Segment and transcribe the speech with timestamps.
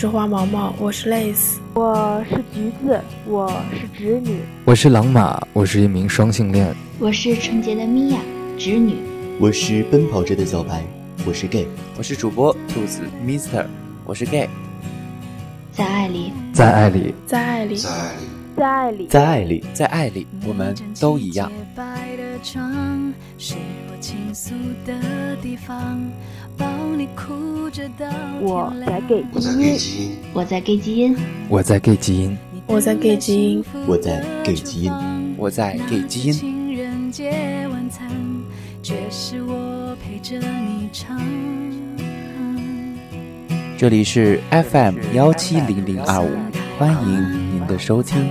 [0.00, 6.74] 是花毛毛，我是 Lace，我是橘子，我是侄女，我是朗马，我是一名双性恋。
[6.98, 8.18] 我是纯洁的米娅，
[8.56, 8.94] 侄女。
[9.38, 10.82] 我是奔跑着的小白，
[11.26, 11.68] 我是 gay。
[11.98, 13.66] 我是主播兔子 Mister，
[14.06, 14.48] 我是 gay。
[15.70, 21.52] 在爱里，在爱里，在爱里，在爱里，在爱里，在爱里，在爱里，我们都一样。
[28.42, 31.16] 我在 gay 基因，我在 gay 基因，
[31.48, 34.92] 我在 gay 基因，我在 gay 基因，我在 gay 基因，
[35.36, 36.34] 我在 gay 基因。
[43.78, 46.30] 这里是 FM 幺七零零二五，
[46.78, 48.28] 欢迎您的收听。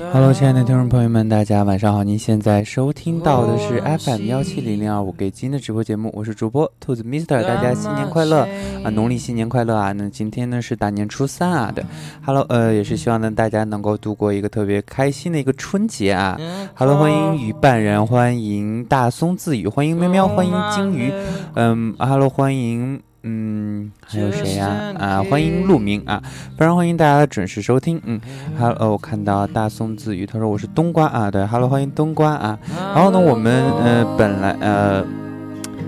[0.00, 2.04] Hello，亲爱的听众朋友们，大家晚上好！
[2.04, 8.46] 您现在收听到的是 FM 幺七零零二五给金的直播节目，我是主播兔子 Mister，大家新年快乐
[8.84, 8.90] 啊！
[8.90, 9.90] 农历新年快乐啊！
[9.90, 11.84] 那今天呢是大年初三啊的
[12.24, 16.38] ，Hello，呃，也是希望呢大家能够度过一个特别开心的一个春节啊
[16.74, 21.12] ！Hello，欢迎雨伴人，欢迎大松自语，欢迎喵喵，欢迎金鱼，
[21.54, 23.02] 嗯，Hello，欢迎。
[23.22, 25.22] 嗯，还有谁呀、啊？
[25.28, 26.22] 欢迎陆明啊！
[26.56, 28.00] 非常欢迎大家的准时收听。
[28.04, 28.20] 嗯
[28.56, 31.28] 哈喽，我看到大宋自语，他说我是冬瓜啊。
[31.30, 32.58] 对，Hello，欢迎冬瓜啊。
[32.94, 35.04] 然后呢，我们呃本来呃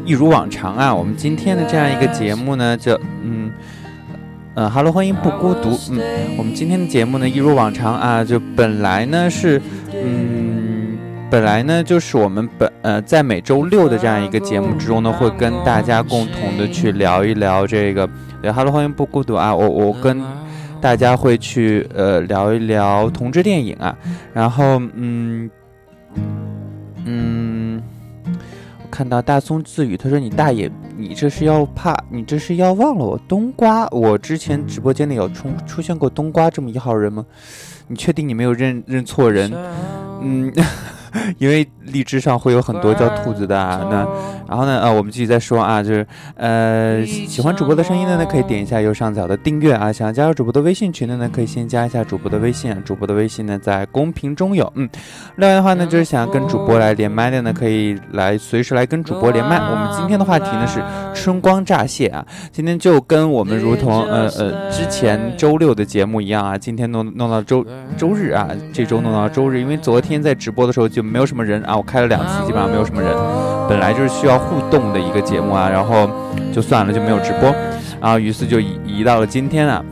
[0.05, 3.53] 一如往常啊，我们今天的这样一个节目呢，就嗯
[4.55, 5.79] 呃，Hello，欢迎不孤独。
[5.91, 6.01] 嗯，
[6.37, 9.63] 我们今天的节目呢，一如往常啊，就本来呢是
[9.95, 10.50] 嗯
[11.31, 18.09] 本来呢，就是我们本呃在每周六的这样一个节目之中呢，会跟大家共同的去聊一聊这个。
[18.43, 19.55] 对哈喽欢迎不孤独啊！
[19.55, 20.21] 我我跟
[20.81, 23.97] 大家会去呃聊一聊同志电影啊，
[24.33, 25.49] 然后嗯
[27.05, 27.81] 嗯，
[28.25, 33.87] 我看到大松自语，他说你大爷，你这是要怕，你这是要忘了我冬瓜？
[33.91, 37.25] 我之前直播间里有出出现过冬瓜这么一号人吗？
[37.87, 39.53] 你确定你没有认认错人？
[40.23, 40.53] 嗯。
[41.39, 44.07] 因为荔枝上会有很多叫兔子的啊，那
[44.49, 46.07] 然后呢，呃，我们继续再说啊，就是
[46.37, 54.89] 呃，喜欢主播的声音的呢，可以点一下右上角的订阅啊，想要加入主播的微信群的呢，可以先加一下主播的微信，主播的微信呢在公屏中有，嗯，
[55.37, 59.57] 另外的话呢，就是想要跟主播来连麦的呢，可以来随时来跟主播连麦。
[59.59, 60.81] 我们今天的话题呢是
[61.13, 67.67] 春光乍泄啊，今天就跟我们如同呃呃之前周六的节目一样啊，今天弄弄到周
[67.97, 71.01] 周日啊，这周弄到周日，因为昨天在直播的时候就。
[71.01, 73.11] 就没有什么人啊，我开了两次，基本上没有什么人。
[73.67, 76.11] 本来就是需要互动的一个节目啊，然后
[76.53, 77.51] 就算了，就没有直播。
[77.99, 79.83] 然后于是就移移到了今天啊，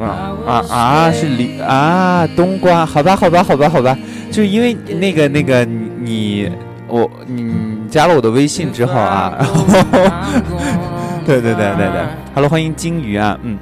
[0.00, 3.94] 啊啊啊，是李啊冬瓜，好吧好吧好吧好吧，
[4.30, 6.50] 就是因为那个那个你你
[6.88, 9.62] 我你加了我的微信之后啊，然后
[11.26, 12.00] 对对对对对
[12.34, 13.58] ，Hello，欢迎金鱼啊，嗯。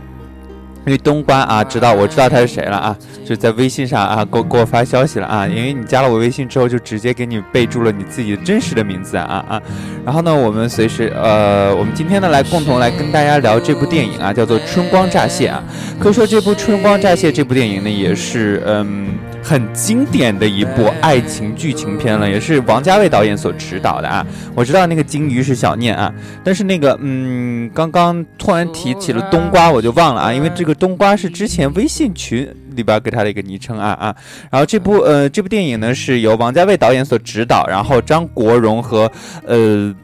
[0.86, 5.46] 因为冬瓜啊，知道我知道他是谁了啊，就在微信上啊，给我给我发消息了啊。
[5.46, 9.62] 因为你加了我微信之后，就直接给你备注了你自己的真实的名字啊啊。
[10.04, 15.62] 然后呢，我们随时呃，我们今天呢来共同来跟大家聊这部电影啊，叫做《春光乍泄》啊。
[15.98, 19.08] 可以说这部《春光乍泄》这部电影呢，也是嗯。
[19.44, 24.26] 很经典的一部爱情剧情片了，也是王家卫导演所执导的啊。
[24.54, 26.10] 我知道那个金鱼是小念啊，
[26.42, 34.16] 但是那个嗯，刚刚突然提起了冬瓜，我就忘了啊，因为这个冬瓜是之前微信群里边给他的一个昵称啊啊。
[34.50, 39.12] 然后这部呃这部电影呢是由王家卫导演所指导，然后张国荣和
[39.46, 39.94] 呃。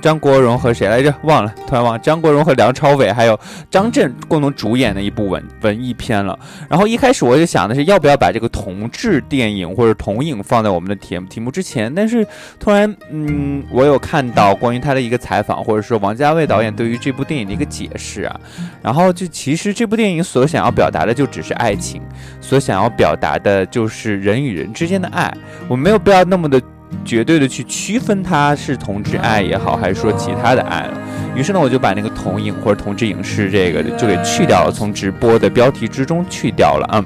[0.00, 1.12] 张国荣和谁来着？
[1.22, 2.00] 忘了，突然忘。
[2.00, 3.38] 张国荣和梁朝伟还有
[3.70, 6.38] 张震共同主演的一部文文艺片了。
[6.68, 11.92] 然后一开始我就想的是，要不要把这个同志电影或者同影放在我们的题题目之前？
[11.94, 12.26] 但是
[12.60, 18.40] 突然，嗯，我有看到关于他的一个采访，或者说王家卫导演对于这部电影的一个解释啊。
[18.82, 22.00] 然后就其实这部电影所想要表达的就只是爱情，
[22.40, 25.32] 所想要表达的就是人与人之间的爱。
[25.68, 26.60] 我没有必要那么的。
[27.04, 30.92] 绝对的去区分它是同志爱也好，还是说其他的爱了。
[31.34, 37.04] 于是呢，我就把那个同影或者同志影视这个就给去掉了，从直播的标题之中去掉了啊。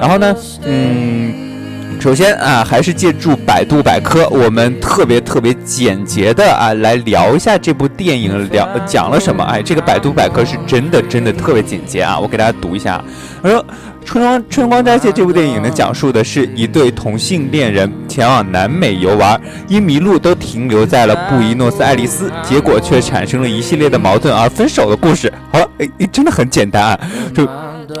[0.00, 0.34] 然后呢，
[0.64, 9.44] 嗯，首先啊，还是借助百度百科，我们特别特别简洁的啊来聊一下这部电影聊讲了什么。
[9.44, 13.02] 哎，这个百度百科是真的真的特别简洁啊，我给大家读一下。
[13.42, 13.64] 他说。
[14.04, 25.32] 《春光春光乍泄》这部电影呢，讲述的是一对同性恋人前往南美游玩，因迷路都停留在了布宜诺斯艾利斯，结果却产生了一系列的矛盾而分手的故事。
[25.52, 27.00] 好了，哎，真的很简单啊，
[27.34, 27.46] 就，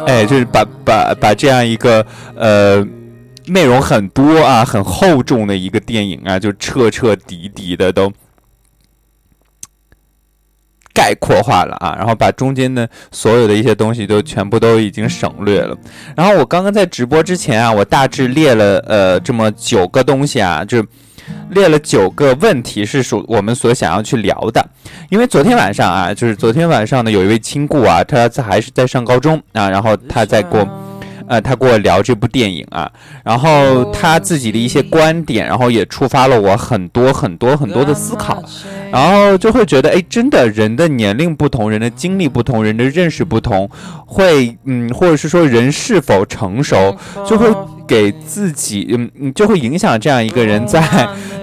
[0.06, 2.04] 哎，就是把把把这样一个
[2.34, 2.84] 呃
[3.46, 8.12] 内容很多啊、很厚重的一个电影啊，就彻彻底底的都。
[10.92, 15.76] 概括化了啊，然后把中间的所有的一些东西都全部都已经省略了。
[16.16, 20.84] 然后我刚刚在直播之前啊，我大致列了呃这么九个东西啊，就
[21.50, 24.64] 列了九个问题是属我们所想要去聊的。
[25.10, 30.79] 因为昨天晚上啊，就是昨天晚上呢，有一位亲故啊，他还是在上高中啊，然后他在给我。
[31.30, 32.90] 呃，他跟我聊这部电影啊，
[33.22, 38.42] 然后他自己的一些观点，然后也触发了我很多很多很多的思考，
[38.90, 43.70] 然后就会觉得，哎，真的，人的年龄不同，人的经历不同，人的认识不同，
[44.06, 47.46] 会，嗯，或者是说人是否成熟，就会
[47.86, 50.82] 给自己，嗯，就会影响这样一个人在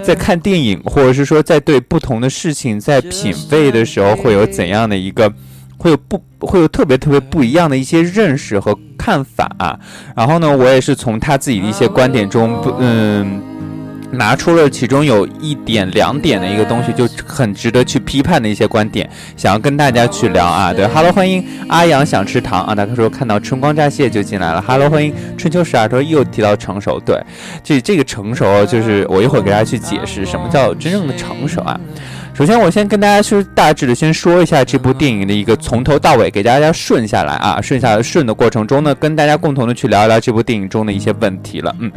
[0.04, 5.32] 在看电影，或者是说在对不同的事情在品味的时候，会有怎样的一个。
[5.78, 9.80] 会有不会有特别特别不一样的一些认识和看法，啊
[10.16, 13.42] 然后呢，我也是从他自己的一些观点中，不嗯，
[14.12, 20.74] 拿出了其中有一点两点的一个东西，就很值得去批判的一些观点，想要跟大家去聊啊。
[20.74, 24.62] 对，Hello，欢迎阿阳想吃糖啊，他说看到春光乍泄就进来了。
[24.66, 27.22] Hello，欢迎春秋十二，他说又提到成熟，对，
[27.64, 31.80] 这这个成熟就是我一会儿给大家去解释什么叫真正的成熟啊。
[32.38, 41.76] 首先，我先跟大家去大致的先说一下这部电影的一个从头到尾，给大家顺下来啊，顺下来顺的过程中呢，跟大家共同的去聊一聊这部电影中的一些问题了。
[41.80, 41.92] 嗯，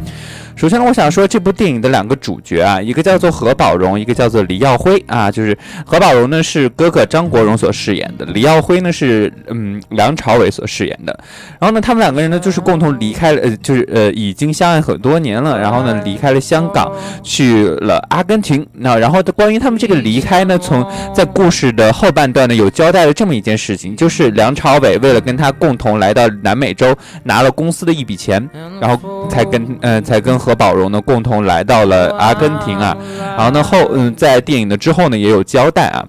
[0.61, 5.31] 首先呢，我想说这部电影的两个主角啊，一个叫做何宝荣，一个叫做黎耀辉啊。
[5.31, 11.19] 就是何宝荣呢是哥哥张国荣所饰演的，黎耀辉呢是嗯梁朝伟所饰演的。
[11.59, 15.59] 然后呢，他们两个人呢就是共同离开了，呃，就是呃已经相爱很多年了。
[15.59, 16.91] 然后呢，离开了香港，
[17.23, 18.63] 去了阿根廷。
[18.73, 28.47] 那然后关于他们这个离开呢，从在故事的后半段呢有交代了这么一件事情，就是梁朝伟为了跟他共同来到南美洲，拿了公司的一笔钱，
[28.79, 32.95] 然后才跟呃才跟何宝荣呢共同来到了阿根廷啊。
[33.37, 36.05] 然后呢后嗯在电影的之后呢也有交代啊。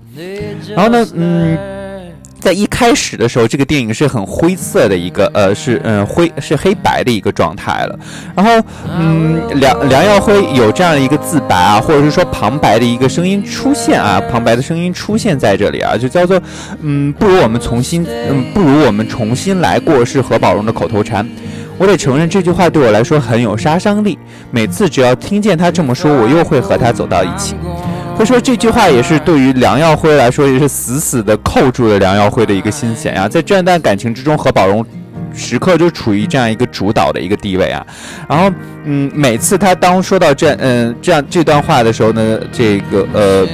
[0.75, 1.59] 然后呢嗯。
[2.43, 7.97] 在一开始的时候，这个电影是很灰色的一个，呃，是嗯灰是黑白的一个状态了。
[8.35, 8.67] 然后，
[8.99, 16.43] 嗯，梁梁耀辉有这样的一个自白啊，或者是说旁白的一个声音出现啊，旁白的声音出现在这里啊，就叫做，
[16.81, 21.25] 嗯，不如我们重新，嗯，不如我们重新来过，是何宝荣的口头禅。
[21.83, 24.17] 我得承认，这句话对我来说很有杀伤力。
[24.53, 27.57] 每次只要听见他这么说，我又会和他走到一起。
[28.17, 33.29] 可以说这句话也是对于梁耀辉来说，也是死死的扣住了梁耀辉的一个心弦呀。
[33.29, 34.87] 在这段感情之中，何宝荣
[35.35, 37.85] 时刻就处于这样一个主导的一个地位啊。
[38.29, 38.49] 然后，
[38.85, 43.45] 嗯，每次他当说到这，嗯，这样这段话的时候呢，这个呃，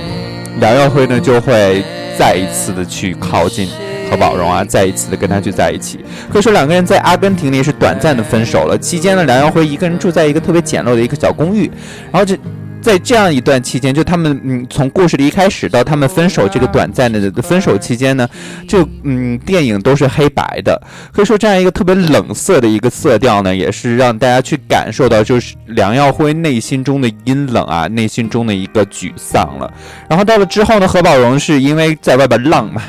[0.60, 1.82] 梁耀辉呢就会
[2.18, 3.70] 再一次的去靠近
[4.10, 6.04] 何宝荣啊，再一次的跟他去在一起。
[6.32, 8.76] 可以说两个人在阿根廷里是短暂的分手了。
[8.78, 11.70] 期间呢，梁耀辉一个人住在一个特别简陋的一个小公寓，
[12.10, 12.36] 然后这。
[12.80, 18.26] 在这样一段期间，就他们嗯，从故事的一开始到他们分手这个短暂的分手期间呢，
[18.68, 20.80] 就嗯，电影都是黑白的，
[21.12, 29.70] 可以说这样一个特别冷色的一个色调呢，也是让大家去感受到，就是梁耀辉内心中的阴冷啊，内心中的一个沮丧了。
[30.08, 32.80] 然后到了之后呢，何宝荣是因为在外边浪嘛，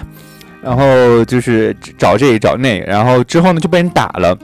[0.61, 4.37] 然后就是找这找那，然后之后呢就被人打了。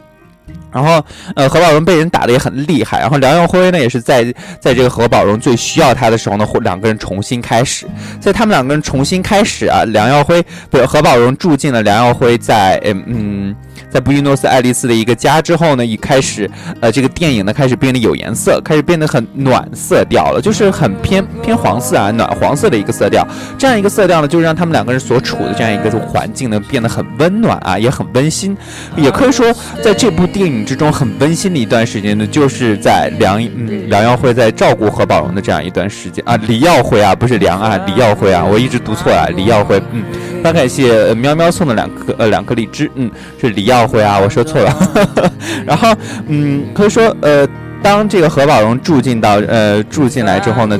[0.76, 1.02] 然后，
[1.38, 3.00] 呃，何宝荣被人打的也很厉害。
[3.00, 4.26] 然后梁耀辉呢，也是在
[4.60, 7.88] 在这个何宝荣最需要他的时候呢，两个人重新开始。
[8.20, 13.56] 在他们两个人重新开始啊，梁耀辉不是何宝荣住进了梁耀辉在嗯。
[13.90, 16.50] 在布宜诺斯艾利斯的一个家之后呢，一开始，
[16.82, 23.26] 呃，这个电影呢开始变得有颜色，开始变得很暖色调了，就是很偏偏黄色啊，暖黄色的一个色调。
[23.58, 28.58] 这样一个色调呢，就让他们两个人所处的这样一个环境呢变得很温暖啊，也很温馨。
[28.98, 40.04] 也可以说，在这部电影之中很温馨的一段时间呢，就是在梁嗯梁耀辉在照顾何宝荣的这样一段时间啊，李耀辉啊，不是梁啊，李耀辉啊，我一直读错了，李耀辉，嗯。
[40.38, 43.10] 非常感谢喵喵送的两颗呃两颗荔枝，嗯，
[43.42, 44.72] 是李耀辉啊，我说错了。
[45.66, 45.92] 然后
[46.28, 47.48] 嗯，可以说呃，
[47.82, 50.80] 当这个何宝荣住进到呃住进来之后呢，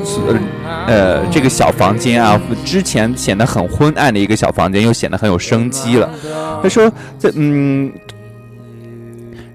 [0.86, 6.08] 呃这个小房间啊，之前显得很昏暗的一个小房间，又显得很有生机了。
[6.62, 6.88] 他说
[7.18, 7.92] 这嗯。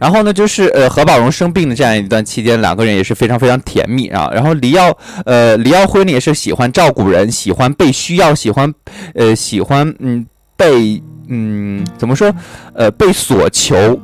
[0.01, 4.27] 然后呢，就是呃何宝荣生病的这样一段期间，两个人也是非常非常甜蜜啊。
[4.33, 8.73] 然后黎耀呃黎耀辉呢也是喜欢照顾人，喜欢被需要，喜欢
[9.13, 10.25] 呃喜欢嗯
[10.57, 12.33] 被嗯怎么说
[12.73, 13.99] 呃被所求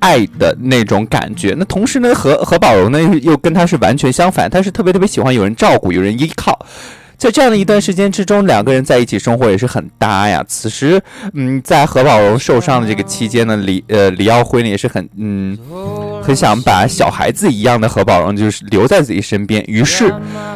[0.00, 1.54] 爱的那种感觉。
[1.56, 6.58] 那同时呢，何何宝荣呢又又跟他是完全相反，他是特别特别喜欢有人照顾，有人依靠。
[7.18, 10.44] 在这样的一段时间之中，两个人在一起生活也是很搭呀。
[10.46, 11.00] 此时，
[11.34, 15.56] 嗯，在何宝荣受伤的这个期间呢，李呃李耀辉呢也是很嗯
[16.26, 19.64] 很想把小孩子一样的何宝荣就是留在自己身边。
[19.66, 20.12] 于是，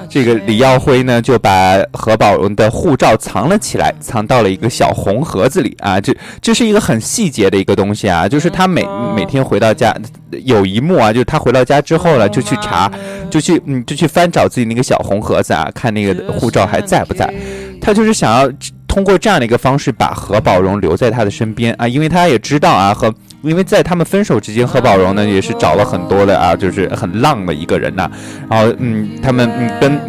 [0.09, 5.99] 这个李耀辉呢就把何宝荣的护照藏了起来，藏到了一个小红盒子里啊。
[5.99, 8.85] 这这是一个很细节的一个东西啊，就是他每
[9.17, 9.97] 每天回到家
[10.45, 12.91] 有一幕啊，就是他回到家之后呢，就去查，
[13.31, 16.51] 就去嗯就去翻找自己那个小红盒子啊，看那个护。
[16.51, 17.33] 照还在不在？
[17.81, 18.53] 他就是想要
[18.89, 28.11] 通过这样的一个方式把何宝荣留在他的身边啊，因为他也知道啊，和因为在他们分手之间，何宝荣呢也是找了很多的啊，就是很浪的一个人呐。
[28.49, 30.01] 然后嗯，他们嗯跟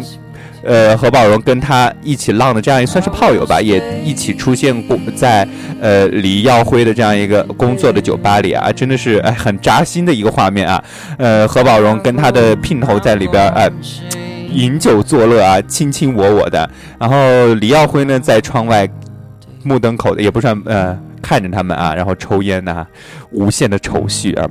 [0.64, 5.46] 呃何宝荣跟他一起浪的这样也算是炮友吧，也一起出现过在
[5.80, 10.84] 呃李耀辉的这样一个工作的酒吧里啊，真的是哎很扎心的一个画面啊。
[11.18, 13.70] 呃，何宝荣跟他的姘头在里边哎。
[14.54, 16.68] 饮酒作乐啊，卿卿我我的。
[17.00, 18.86] 然后李耀辉呢，在窗外
[19.62, 22.86] 目瞪口也不算呃看着他们啊，然后抽烟呐，
[23.30, 24.46] 无限的愁绪啊。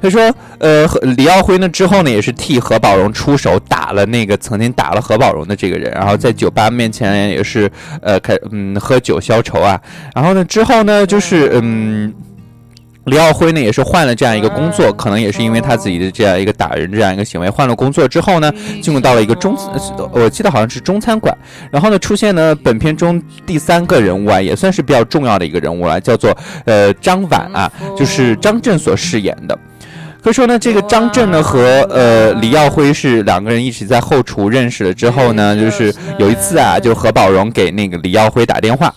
[0.00, 7.70] 他说，呃，李耀辉呢之后呢，也是替何宝荣出手打了那个曾经打了何宝荣的这个人，然后在酒吧面前也是
[8.02, 9.80] 呃开嗯喝酒消愁啊。
[10.14, 12.12] 然后呢之后呢就是嗯。
[13.06, 19.54] 李耀辉呢，也是换了这样一个工作，可能也是因为他自己的这样一个打人这样一个行为，换了工作之后呢，进入到了一个中，
[20.10, 21.36] 我记得好像是中餐馆，
[21.70, 26.34] 然后呢，出现呢本片中第三个人物啊，也算是比较重要的一个人物了，叫做
[26.64, 29.58] 呃张婉啊，就是张震所饰演的。
[30.22, 38.94] 可以说呢，这个张震呢和呃李耀辉是两个人一起在后厨认识了之后呢，就是有一次啊，就何宝荣给那个李耀辉打电话，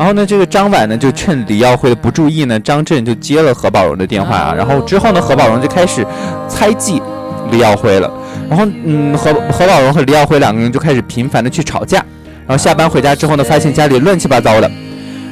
[0.00, 6.02] 然后呢，这个张婉呢就趁李耀辉的不注意呢，张震就接了何宝荣的电话啊，然后之后呢，何宝荣就开始
[6.48, 7.02] 猜忌
[7.50, 8.10] 李耀辉了，
[8.48, 11.98] 然后嗯，何何宝荣和李耀辉两个人就开始频繁的去吵架，
[12.46, 14.70] 然后下班回家之后呢，发现家里乱七八糟的，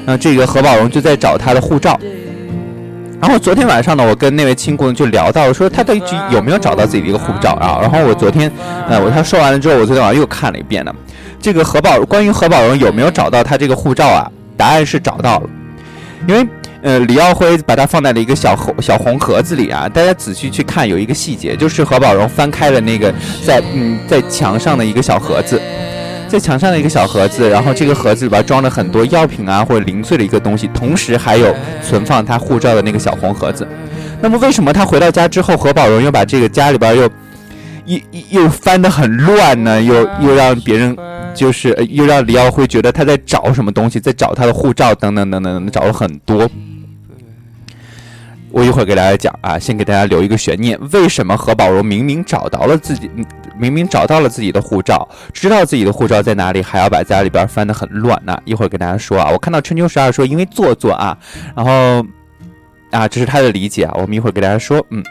[0.05, 1.99] 然后这个何宝荣就在找他的护照。
[3.23, 7.79] 然后昨天晚上呢，我跟那位亲姑娘就聊到说他到底有没有找到自己的一个护照啊？
[7.81, 8.53] 然后我昨天，
[8.87, 10.93] 呃，我他说完了之后，我昨天晚上又看了一遍呢。
[11.41, 14.31] 这个何宝关于何宝荣有没有找到他这个护照啊？
[14.59, 15.49] 答案是找到了，
[16.27, 16.47] 因为
[16.83, 19.89] 呃李耀辉把它放在了一个小盒小红盒子里啊。
[19.89, 23.11] 大家仔细去看，有一个细节，就是何宝荣翻开了那个
[23.47, 25.59] 在嗯在墙上的一个小盒子。
[26.29, 33.67] 在墙上的一个小盒子，然后这个盒子里边装了很多药品啊或者零碎的一个东西，同时还有存放他护照的那个小红盒子。
[34.21, 37.09] 那么为什么他回到家之后，何宝荣又把这个家里边又
[37.87, 37.99] 又
[38.43, 39.81] 又翻得很乱呢？
[39.81, 40.95] 又又让别人
[41.35, 46.49] 就是又让李耀辉觉得他在找什么东西，在找他的护照等等等等，找了很多。
[48.51, 53.11] 我一会儿给大家讲啊，先给大家留一个悬念：为什么何宝荣明明找到了自己？
[53.59, 58.37] 明明找到了自己的护照，知道自己的护照在哪里，还要把家里边翻得很乱呢？
[58.45, 61.19] 一会儿跟大家说啊，我看到春秋十二说因为做作啊，
[61.57, 62.07] 然后
[62.91, 65.03] 啊，这是他的理解啊，我们一会儿给大家说，嗯，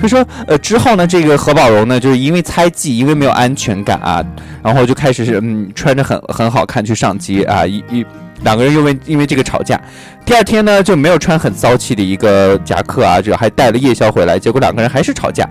[0.00, 4.24] 他说呃之后呢，这个何宝荣呢，就是因为猜忌，因为没有安全感啊，
[4.62, 8.06] 然后就开始是嗯穿着很很好看去上街啊，一一
[8.42, 9.80] 两个人因为因为这个吵架，
[10.24, 15.48] 第二天呢就没有穿很骚气的一个夹克啊，就还带了夜宵回来，结果两个人还是吵架。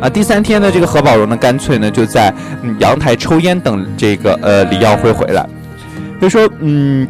[0.00, 2.30] 啊，第三天呢，这个何宝荣呢，干脆呢就在
[2.62, 5.46] 嗯阳台抽烟等这个呃李耀辉回来，
[6.20, 7.08] 就说嗯，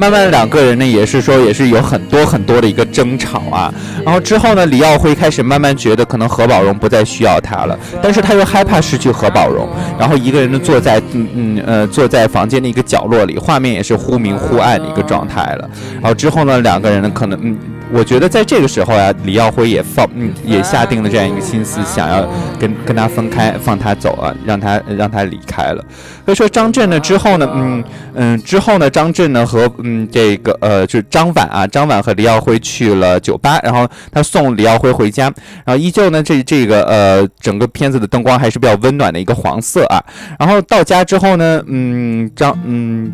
[0.00, 3.70] 慢慢的两个人呢也是说也是有很多很多的一个争吵啊，
[4.02, 15.68] 然后之后呢，李耀辉开始慢慢觉得可能何宝荣不再需要他了，但是他又害怕失去何宝荣，然后一个人呢坐在嗯嗯呃坐在房间的一个角落里，画面也是忽明忽暗的一个状态了，
[16.00, 17.58] 然后之后呢，两个人呢可能嗯。
[17.92, 25.84] 我觉得在这个时候啊，李耀辉也放，嗯，也下定了这样一个心思，想要跟跟他分开，放他走啊，让他让他离开了。
[26.24, 35.24] 所以说张震呢之后呢，嗯嗯，之后呢，张震呢和嗯这个呃就是张婉啊，张婉和李耀辉去了酒吧，然后他送李耀辉回家，
[35.64, 40.02] 然后依旧呢这这个呃整个片子的灯光还是比较温暖的一个黄色啊，
[40.38, 43.12] 然后到家之后呢，嗯张嗯。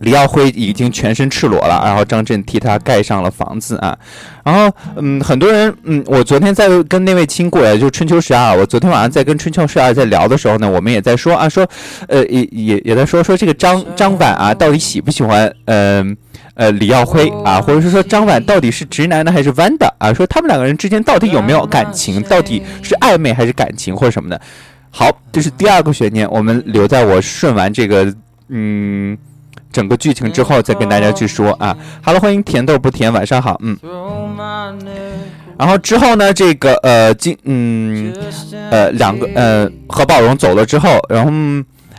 [0.00, 3.96] 李耀辉已经全身赤裸了，然后张震替他盖上了房子啊，
[4.44, 11.66] 然后嗯，很多人嗯，我昨天在跟那位亲过呀，就春秋十二，我昨天晚上在跟春秋十二在聊的时候呢，我们也在说啊，说
[12.08, 16.16] 呃也也也在说说这个张张婉啊，到底喜不喜欢嗯
[16.54, 20.12] 呃李耀辉啊，或者是说张婉到底是直男呢还是弯的啊？
[20.12, 24.38] 说他们两个人之间到底有没有感情，到底是暧昧还是感情或者什么的？
[24.90, 28.14] 好，这是第二个悬念，我们留在我顺完这个
[28.50, 29.16] 嗯。
[29.76, 31.76] 整个剧情之后再跟大家去说啊。
[32.00, 33.76] 好了，欢迎甜豆不甜，晚上好，嗯。
[35.58, 38.10] 然后之后呢，这个呃，今嗯
[38.70, 41.30] 呃两个呃何宝荣走了之后，然后。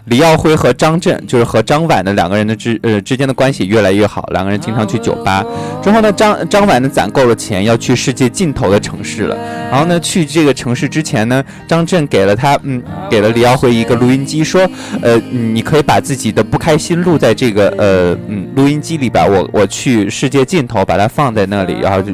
[0.08, 5.46] 李耀辉和张震，就是和张婉的两个人的之呃之间的关系越来越好，两个人经常去酒吧。
[5.84, 9.38] 之后呢，张张婉呢攒够了钱，要去世界尽头的城市了。
[9.70, 14.66] 然后呢，去这个城市之前呢，张震给了他嗯，给了李耀辉一个录音机，说
[15.02, 22.14] 呃，你可以把自己的不开心录在这个呃嗯录音机里边，我我去世界尽头把它放在那里，然后就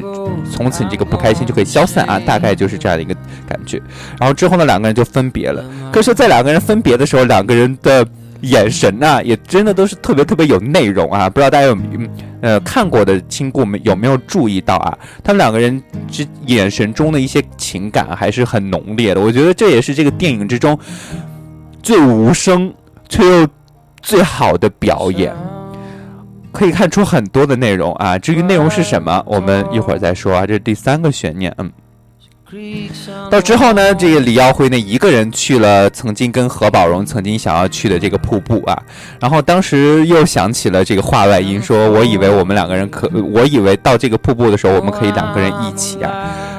[0.50, 3.14] 从此你这个不开心就可以消散啊，大概就是这样的一个
[3.48, 3.80] 感觉。
[4.18, 5.64] 然后之后呢，两个人就分别了。
[5.92, 7.78] 可是，在两个人分别的时候，两个人。
[7.84, 8.04] 的
[8.40, 11.30] 眼神呐，也真的都是特别特别有内容啊！
[11.30, 11.78] 不知道大家有
[12.40, 14.98] 呃看过的亲故们有没有注意到啊？
[15.22, 19.20] 他们两个人之眼神中的一些情感还是很浓烈的。
[19.20, 20.76] 我觉得这也是这个电影之中
[21.82, 22.74] 最无声
[23.08, 23.46] 却又
[24.02, 25.32] 最好的表演，
[26.52, 28.18] 可以看出很多的内容啊。
[28.18, 30.46] 至于内容是什么，我们一会儿再说啊。
[30.46, 31.70] 这是第三个悬念，嗯。
[33.30, 38.82] 到之后呢，这个李耀辉呢一个人去了曾经跟何宝荣曾经想要去的这个瀑布啊，
[39.20, 46.12] 然后当时又想起了这个话外音，说我以为我们两个人可，我以为到这个瀑布的时候我们可以两个人一起啊。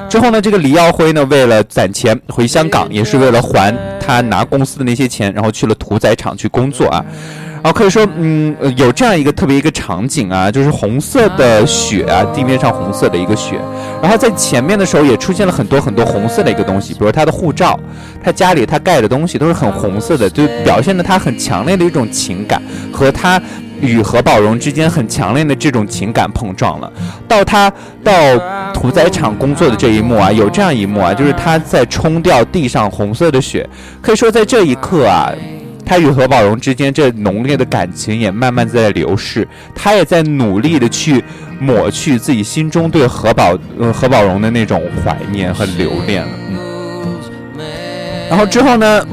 [0.08, 7.04] 之后呢，这个李耀辉呢为了攒钱回香港，也是为了还他拿公司的那些钱，然后去了屠宰场去工作啊。
[7.66, 13.60] 然后可以说，嗯，有这样一个特别一个场景啊，就是红色的雪啊，地面上红色的一个雪。
[14.00, 17.76] 然后在前面的时候也出现了很多很多红色的一个东西，比如他的护照，
[18.22, 23.42] 他家里他盖的东西都是很红色的，就表现了他很强烈的一种情感和他
[23.80, 26.92] 与何宝荣之间很强烈的这种情感碰撞了。
[27.26, 27.68] 到他
[28.04, 28.12] 到
[28.72, 33.68] 屠宰场工作的这一幕啊，有这样一幕啊，就是他在冲掉地上红色的雪，
[34.00, 35.32] 可以说在这一刻啊。
[35.86, 41.24] 他与何宝荣之间这浓烈的感情也慢慢在流逝，他也在努力的去
[41.60, 46.28] 抹去自己心中对何宝呃何宝荣的那种怀念和留恋了。
[46.50, 46.58] 嗯，
[48.28, 49.06] 然后之后呢，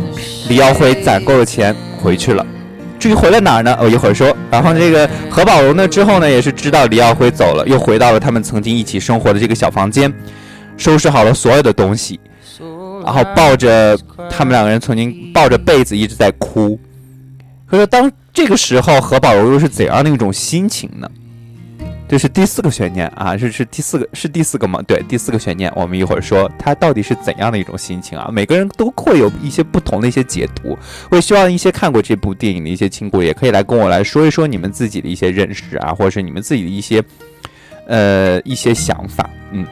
[0.49, 2.43] 李耀辉攒够了钱回去了。
[2.99, 3.77] 至于回了哪儿呢？
[3.79, 4.35] 我一会儿说。
[4.49, 10.11] 然后这个何宝荣呢，之后呢也是知道李耀辉走了，又回到了他们曾经一起生活的这个小房间，
[10.75, 12.19] 收拾好了所有的东西。
[13.03, 13.97] 然后抱着
[14.29, 16.79] 他们两个人曾经抱着被子一直在哭，
[17.65, 21.09] 可是当这个时候何宝荣又是怎样的一种心情呢？
[22.05, 24.79] 这是第四个悬念啊，这是第四个是第四个吗？
[24.85, 28.29] 对，第四个悬念，我们一会儿说他到底是怎样的一种心情啊？
[28.31, 30.77] 每个人都会有一些不同的一些解读，
[31.09, 37.03] 我也希望一些看过这部电影的一些亲故也可以来跟我来说一说你们自己的一些认识啊，或者是你们自己的一些
[37.87, 39.65] 呃一些想法，嗯。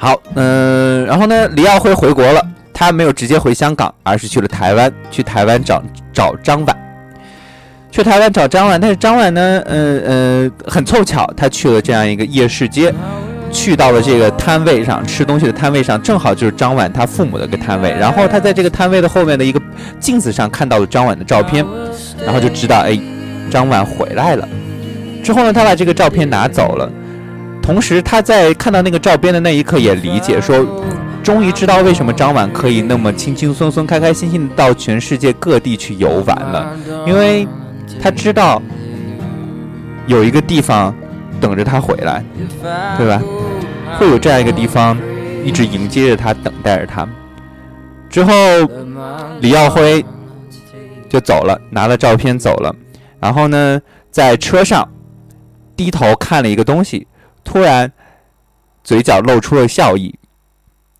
[0.00, 2.40] 好，嗯，然后呢，李耀辉回国了，
[2.72, 5.82] 他没有直接回香港，而是去了台湾，去台湾找
[6.12, 6.76] 找张婉，
[7.90, 12.94] 去台湾找张婉，但是张婉呢，呃呃，很凑巧，他去了这样一个夜市街，
[13.50, 19.60] 去到了这个摊位上吃东西的摊位上，正好就是张婉他父母的一个摊位，然后他在这个摊位的后面的一个
[19.98, 21.66] 镜子上看到了张婉的照片，
[22.24, 22.96] 然后就知道，哎，
[23.50, 24.48] 张婉回来了，
[25.24, 26.88] 之后呢，他把这个照片拿走了。
[27.68, 30.64] 同时，他在看到那个照片的那一刻，也理解说，
[31.22, 36.74] 终于知道为什么张婉可以那么轻轻松松、开开心心的到全世界各地去游玩了，
[37.06, 37.46] 因为
[38.00, 38.62] 他知道
[40.06, 40.94] 有一个地方
[41.42, 42.24] 等着他回来，
[42.96, 43.22] 对吧？
[43.98, 44.98] 会有这样一个地方
[45.44, 47.06] 一直迎接着他，等待着他。
[48.08, 48.32] 之后，
[49.42, 50.02] 李耀辉
[51.06, 52.74] 就走了，拿了照片走了。
[53.20, 53.78] 然后呢，
[54.10, 54.88] 在车上
[55.76, 57.06] 低头看了一个东西。
[57.48, 57.90] 突然，
[58.84, 60.14] 嘴角露出了笑意，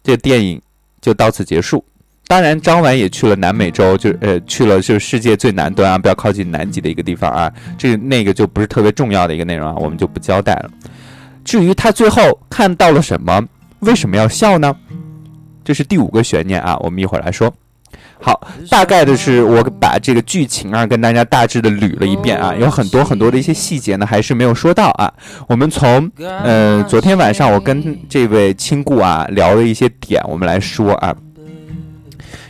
[0.02, 0.58] 这电影
[0.98, 1.84] 就到此结束。
[2.26, 7.52] 当然，张婉也去了南美洲，就呃去了就是世界最南端啊，比较靠近南极的一个地方啊。
[7.76, 10.70] 这那个就不是特别重要的一个内容啊，我们就不交代了。
[11.44, 13.46] 至于他最后看到了什么，
[13.80, 14.74] 为什么要笑呢？
[15.62, 17.52] 这是第五个悬念啊，我们一会儿来说。
[18.20, 25.12] 好，大概的是我把这个剧情啊跟大家大致的捋了一遍啊，有很多很多的一些细节呢还是没有说到啊。
[25.46, 31.14] 我们从呃昨天晚上我跟这位亲故啊聊了一些点，我们来说啊。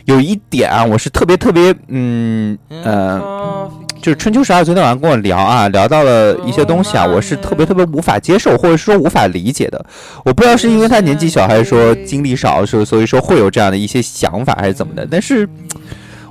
[0.05, 3.71] 有一点啊，我是特别特别嗯呃。
[4.01, 9.85] 就是春秋十二昨天晚上跟我聊啊，聊到了一些东西啊，我是特别特别无法接受，或者说无法理解的。
[10.23, 15.05] 我不知道是因为他年纪小，还是说经历少，所所以说会有这样的一些想法，还是怎么的。
[15.11, 15.47] 但是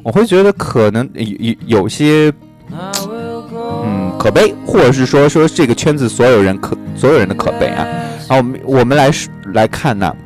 [0.02, 2.32] 我会觉得可能有有有些
[2.70, 7.86] 嗯可悲，或者是说说这个圈子所有人可所有人的可悲啊。
[8.28, 9.10] 然后我们我们来
[9.52, 10.16] 来看呢，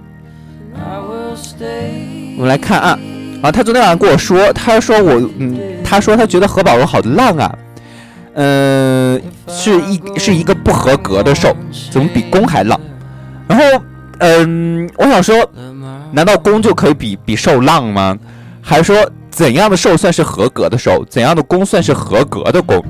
[2.36, 2.96] 我们来看啊。
[3.42, 7.58] 啊，他昨天晚上跟我说，他说我，嗯，他说他觉得何宝荣好浪啊，
[8.34, 11.54] 嗯，是一是一个不合格的兽，
[11.90, 12.80] 怎么比公还浪？
[13.48, 13.64] 然后，
[14.20, 15.34] 嗯，我想说，
[16.12, 18.16] 难道公就可以比比兽浪吗？
[18.62, 21.04] 还是说怎样的兽算是合格的兽？
[21.10, 22.80] 怎样的公算是合格的公？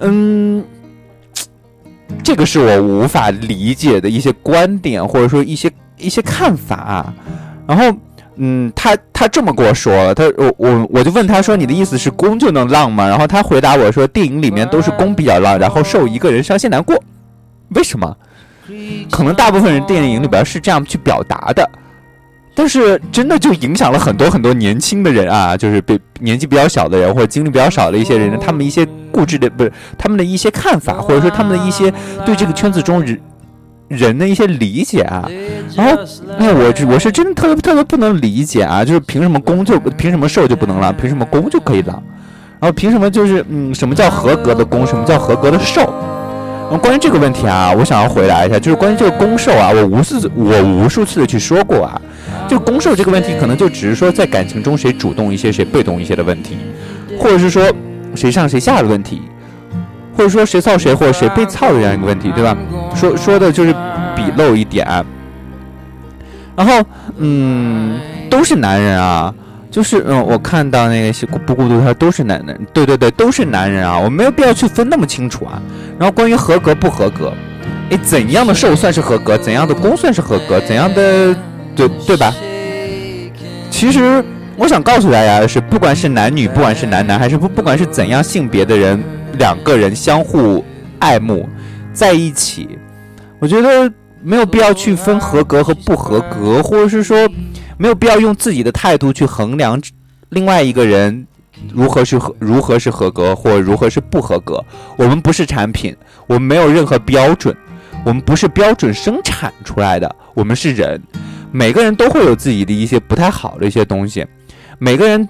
[0.00, 0.62] 嗯，
[2.22, 7.14] 这个是我无法理解的一些观点，或者说一些一些看法，啊
[7.66, 7.96] 然后。
[8.38, 13.08] 嗯，他他这么跟我说，他我我我就问他说，你的意思是攻就能浪吗？
[13.08, 17.02] 然后他回答我说，电影里面都是攻比较浪，然后受一个人伤心难过，
[17.70, 18.16] 为什么？
[19.10, 21.66] 可能大部分人电影里边是这样去表达的，
[22.54, 31.92] 但是真的就影响了很多很多年轻的人啊，就是比年纪比较小的人或者经历比较少的一些人，他们一些固执的不是他们的一些看法，或者说他们的一些
[32.24, 33.18] 对这个圈子中人。
[33.88, 35.28] 人的一些理解啊，
[35.76, 35.96] 然后
[36.38, 42.02] 那，我我是真的特别特别不能理解啊，就是凭什么攻就凭什么受就不能了，凭什么攻就可以了，
[42.58, 45.82] 然后凭什么就是嗯，什么叫合格的攻，什么叫合格的受？
[46.68, 52.00] 然后关于这个问题啊，我想要回答一下，就是关于这个攻受啊，我无数我无数次的去说过啊，
[52.48, 56.56] 就攻受这个问题，可能就只是说在感情中谁主动一些，谁被动一些的问题，
[57.20, 57.72] 或者是说
[58.16, 59.22] 谁上谁下的问题。
[60.16, 62.56] 或者说谁操谁，或者谁被操的这样一个问题，对吧？
[62.94, 63.72] 说说的就是
[64.14, 64.86] 比漏一点。
[66.56, 66.82] 然后，
[67.18, 67.98] 嗯，
[68.30, 69.34] 都是男人啊，
[69.70, 75.60] 就是嗯，我看到那个不孤独，他都是男人，对对对，都是男人啊，我没有必要去分那么清楚啊。
[75.98, 77.32] 然后关于合格不合格，
[77.90, 79.36] 哎，怎样的受算是合格？
[79.36, 80.58] 怎样的攻算是合格？
[80.60, 81.36] 怎样的
[81.74, 82.32] 对对吧？
[83.70, 84.24] 其实
[84.56, 88.98] 我想告诉大家的是，不管是男女，不管是男男，还是不不管是怎样性别的人，
[89.38, 90.64] 两个人相互
[90.98, 91.46] 爱慕
[91.92, 92.75] 在一起，
[93.38, 97.28] 我觉得没有必要去分合格和不合格，或者是说
[97.76, 99.80] 没有必要用自己的态度去衡量
[100.30, 101.26] 另外一个人
[101.72, 104.62] 如何是合如何是合格或如何是不合格。
[104.96, 105.94] 我们不是产品，
[106.26, 107.54] 我们没有任何标准，
[108.04, 111.00] 我们不是标准生产出来的，我们是人，
[111.52, 114.26] 每个人都会有自己的一些不太好的一些东西，
[114.78, 115.26] 每个人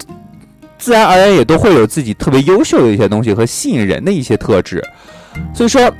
[0.77, 4.83] 自然而然也都会有自己特别优秀的一些东西和吸引人的一些特质，
[5.53, 5.91] 所以说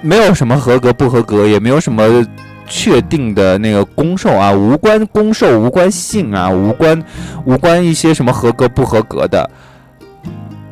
[0.00, 2.24] 没有什么合格不合格，也没有什么
[2.66, 7.02] 确定的那个攻受啊，无关攻受，无关性啊，无关
[7.44, 9.48] 无关一些什么合格不合格的。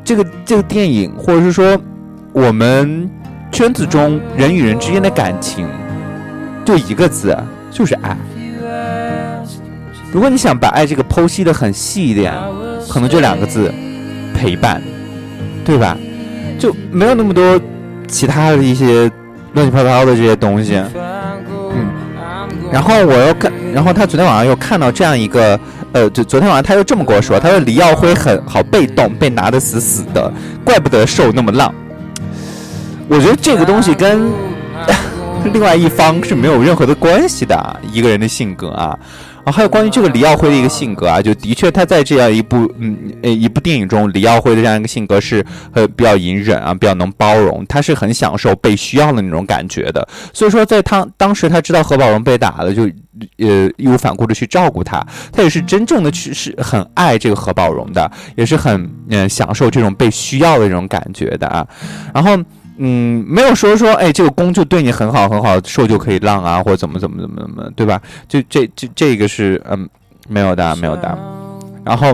[0.04, 1.78] 这个这个电影，或者是说
[2.32, 3.08] 我们
[3.50, 5.66] 圈子中人与人之间的感情，
[6.64, 7.36] 就一个字，
[7.70, 8.16] 就是爱。
[10.12, 12.34] 如果你想把爱这个剖析的很细一点，
[12.88, 13.72] 可能就两个字，
[14.34, 14.82] 陪伴，
[15.64, 15.96] 对吧？
[16.58, 17.60] 就没有那么多
[18.12, 19.10] 其他的一些
[19.54, 20.76] 乱七八糟的这些东西。
[21.74, 21.88] 嗯，
[22.70, 25.58] 然后我又看，然后他昨天晚上又看到这样一个，
[25.92, 30.30] 呃，就昨天晚上他又这么跟我说，他说李耀辉很好被动，被拿得死死的，
[30.62, 31.74] 怪不得瘦那么浪。
[33.08, 34.30] 我觉得这个东西跟
[35.52, 38.98] 另外一方是没有任何的关系的，一个人的性格啊。
[39.44, 50.06] 啊，还有关于这个李耀辉的一个性格啊，就的确他在这样一部嗯呃一部电影中，李耀辉的这样一个性格是呃比较隐忍啊，比较能包容，他是很享受被需要的那种感觉的。
[50.32, 52.84] 所以说，在他当时他知道何宝荣被打了，就
[53.38, 61.66] 呃义无反顾的去照顾他，他也是真正的去是很爱这个何宝荣的，也是很嗯、享受这种被需要的这种感觉的啊。
[62.14, 62.40] 然后。
[62.84, 68.00] 嗯，没有说说，哎，这个公就对你很好很好，受就可以浪啊，或者怎么怎么怎么怎么，对吧？
[68.28, 69.88] 就这这这个是嗯，
[70.28, 71.16] 没有的，没有的。
[71.84, 72.12] 然后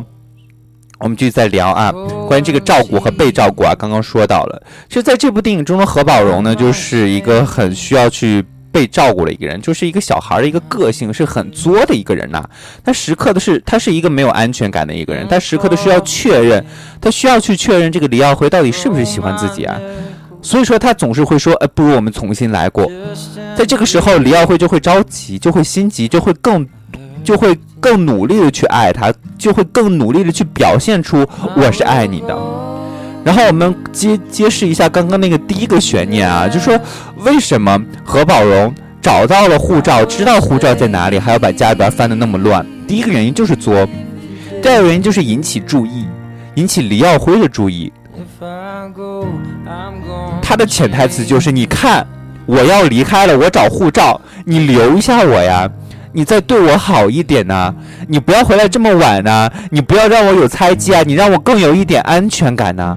[0.99, 1.91] 我们继续再聊啊，
[2.27, 4.63] 关于这个照顾和被照顾啊，刚刚说到了。
[4.91, 12.45] 其实在这部电影中的何宝荣呢，就是一个很需要去被照顾的一个人，就是一个小孩的一个个性是很作的一个人呐、
[12.85, 16.63] 他时刻的是，他是一个没有安全感的一个人，他时刻的需要确认，
[17.01, 19.81] 他需要去确认这个李耀辉到底是不是喜欢自己啊。
[20.49, 22.91] 所以说他总是会说，呃，不如我们重新来过。
[23.55, 26.67] 在这个时候，李耀辉就会着急，就会心急，就会更，
[27.23, 31.23] 就会更努力的去爱他，就会更努力的去表现出
[31.55, 32.35] 我是爱你的。
[33.23, 36.81] 然后我们揭揭示一下刚刚那个第一个悬念啊，就说
[37.27, 42.65] 为什么何宝荣找到了护照，知道护照在哪里，还要把家里边翻得那么乱？
[42.87, 43.87] 第一个原因就是作，
[44.63, 46.07] 第二个原因就是引起注意，
[46.55, 47.93] 引起李耀辉的注意。
[50.41, 52.07] 他的潜台词就是：你看，
[52.47, 55.69] 我要离开了，我找护照，你留一下我呀，
[56.13, 57.75] 你再对我好一点呐、
[58.07, 62.97] 你不要回来这么晚呐、你不要让我有猜忌啊，你让我更有一点安全感呐、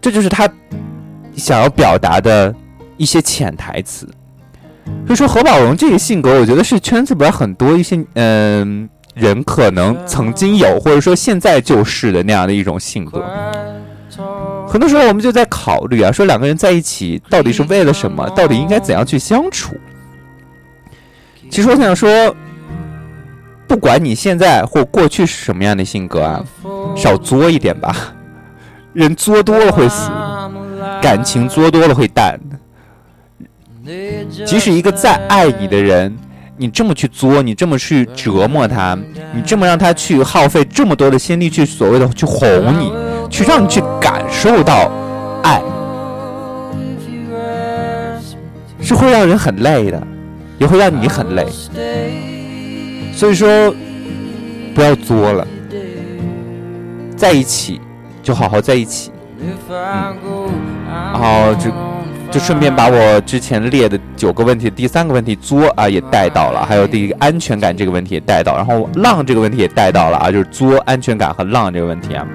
[0.00, 0.48] 这就是他
[1.34, 2.54] 想要表达的
[2.96, 4.08] 一些潜台词。
[5.06, 13.24] 所以说，何宝荣这个性格，我觉得是圈子里边很多一些嗯、人可能曾经有，或者说现在就是的那样的一种性格。
[14.70, 18.24] 很多时候我们就在考虑啊，说两个人在一起到底是为了什么？
[18.36, 19.76] 到底应该怎样去相处？
[21.50, 22.32] 其实我想说，
[23.66, 26.44] 不管你现在或过去是什么样的性格啊，
[26.94, 28.14] 少作一点吧。
[28.92, 30.08] 人作多了会死，
[31.02, 32.38] 感情作多了会淡。
[34.46, 36.16] 即使一个再爱你的人，
[36.56, 38.96] 你这么去作，你这么去折磨他，
[39.34, 42.92] 你这么让他去耗费这么多的心力去所谓的去哄你，
[43.28, 44.90] 去让你去感受到
[45.42, 45.60] 爱，
[48.80, 50.02] 是会让人很累的，
[50.58, 51.46] 也会让你很累。
[53.12, 53.74] 所以说，
[54.74, 55.46] 不要作了，
[57.16, 57.80] 在一起
[58.22, 59.12] 就好好在一起。
[59.38, 59.50] 嗯，
[61.12, 61.70] 然后就
[62.30, 72.26] 就顺便把我之前列的九个问题，第三个问题作啊也带到了，还有第一个安全感这个问题也带到，然后浪这个问题也带到了啊，就是作、安全感和浪这个问题啊。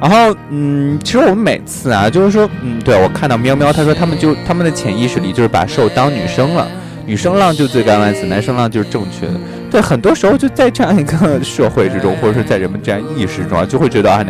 [0.00, 6.68] 然后，嗯，其实我们每次啊，就是说，嗯，对我看到喵喵，他说他们就他们的潜意识里就是把受当女生了，
[7.06, 9.34] 女生浪就最该万死，男生浪就是正确的。
[9.70, 14.24] 对，很多时候就在这样一个社会之中，或者说在人们这样意识中啊，就会觉得啊，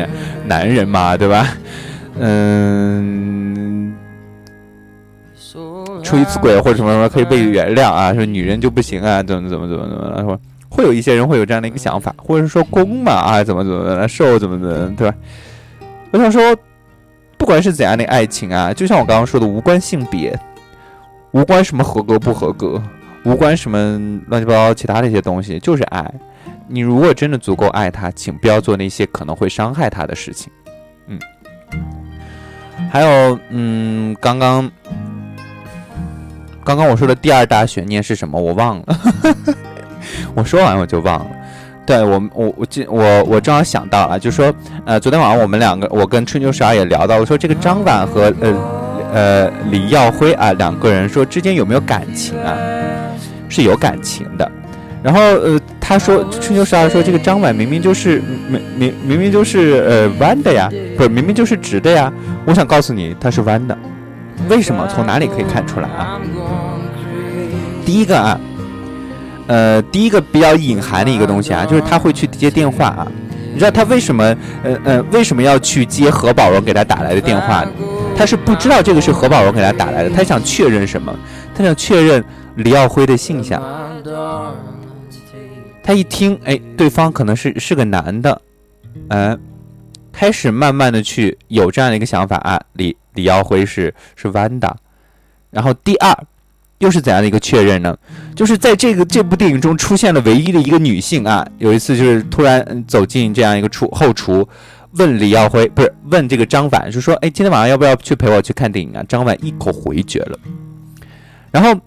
[0.47, 1.47] 男人嘛，对吧？
[2.19, 3.93] 嗯，
[6.03, 15.15] 出一次轨或者什么什么可以被原谅啊，说女人就不行啊，怎么怎么怎么怎么说，会有一些人会有这样的一个想法，或者是说攻嘛啊，怎么怎么的，受怎么怎么，对吧？
[16.13, 16.57] 我想说，
[17.37, 20.39] 不管是怎样的爱情啊，就像我刚刚说的，无关性别，
[21.33, 22.83] 无关什么合格不合格，
[23.25, 23.79] 无关什么
[24.29, 26.11] 乱七八糟其他的一些东西，就是爱。
[26.69, 30.51] 你如果真的足够爱他，请不要做那些可能会伤害他的事情。
[31.07, 31.19] 嗯，
[32.91, 34.71] 还有，嗯，刚刚
[36.65, 38.41] 刚刚我说的第二大悬念是什么？
[38.41, 38.99] 我忘了，
[40.35, 41.31] 我说完我就忘了。
[41.87, 44.53] 对我，我我今我我正好想到了，就说，
[44.85, 48.55] 呃，昨天晚上我们两个，我跟春秋十二也聊到，我说这个张婉和呃
[49.15, 52.59] 呃李耀辉啊两个人说之间有没有感情啊？
[53.49, 54.51] 是有感情的。
[55.01, 62.13] 然后呃他说春秋十二说这个张婉明明就是明明明明就是呃弯的呀，不是明明就是直的呀。
[62.45, 63.79] 我想告诉你，他是弯的。
[64.49, 64.89] 为什么？
[64.93, 66.21] 从哪里可以看出来啊？
[67.85, 68.41] 第一个啊。
[69.47, 73.07] 呃，第一个比较隐含的一个东西啊，就是他会去接电话啊。
[73.53, 77.65] 你知道他为什么呃呃为什么要去接何宝荣给他打来的电话？
[78.17, 81.15] 他是不知道这个是何宝荣给他打来的，他想确认什么？
[81.55, 82.23] 他想确认
[82.57, 83.63] 李耀辉的性向。
[85.83, 88.43] 他一听，哎，对方可能是是个男的，
[89.09, 89.39] 嗯，
[90.13, 94.77] 开始慢慢的去有这样的一个想法啊，李李耀辉是是弯的。
[95.51, 96.15] 然后第二。
[96.79, 97.97] 又是怎样的一个确认呢？
[98.35, 104.47] 就是在这个这部电影中出现了唯一的一个女性啊，有一次就是突然走进这样一个厨后厨，
[104.93, 109.03] 问李耀辉不是问这个张婉，就说哎今天晚上要不要去陪我去看电影啊？
[109.09, 110.39] 张婉一口回绝了，
[111.51, 111.81] 然后，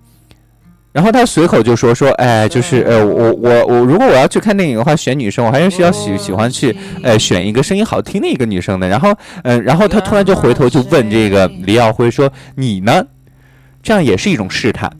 [0.91, 13.06] 然后他随口就说说哎就是呃我我我如果我要去看电影的话选女生我还是需要喜喜欢去呃选一个声音好听的一个女生的，然后嗯然后他突然就回头就问这个李耀辉说你呢？
[13.82, 14.92] 这样也是一种试探。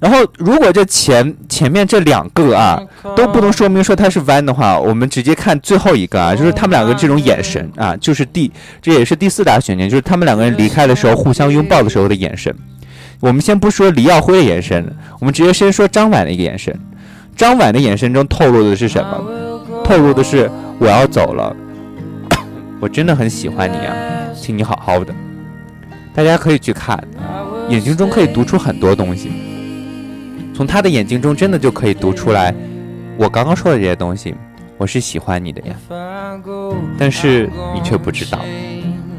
[0.00, 2.80] 然后，如果这前前面这两个啊
[3.16, 8.48] 都不能说明说他是弯的话，我们直接看最后一个啊，就是他们两个这种眼神啊，就是第
[8.80, 12.54] 这也是第四大悬念，就是他们两个人离开的时候互相拥抱的时候的眼神。
[13.18, 16.72] 我们先不说黎耀辉的眼神，我们直接先说张婉的一个眼神。
[17.34, 19.24] 张婉的眼神中透露的是什么？
[19.84, 21.56] 透露的是我要走了，
[22.78, 23.92] 我真的很喜欢你啊，
[24.40, 25.12] 请你好好的。
[26.14, 27.02] 大家可以去看，
[27.68, 29.30] 眼睛中可以读出很多东西。
[30.54, 32.52] 从他的眼睛中，真的就可以读出来，
[33.16, 34.34] 我刚刚说的这些东西，
[34.76, 35.76] 我是喜欢你的呀。
[36.98, 38.40] 但是你却不知道，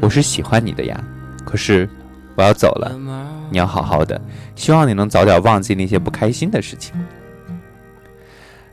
[0.00, 1.02] 我是喜欢你的呀。
[1.44, 1.88] 可是
[2.34, 2.92] 我要走了，
[3.50, 4.20] 你要好好的，
[4.54, 6.94] 希望你能早点忘记那些不开心的事情。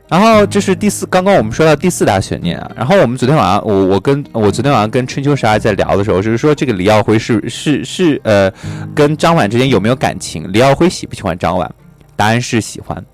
[0.08, 2.70] 然后这是第四，刚刚我们说到第四大悬念啊。
[2.74, 8.50] 然后我们昨天晚上，我我跟我昨天晚上跟春秋十二在聊的时候，就是说这个李耀辉是是是呃，
[8.94, 10.50] 跟张婉之间有没有感情？
[10.50, 11.70] 李耀辉喜不喜欢张婉？
[12.16, 13.04] 答案是喜欢。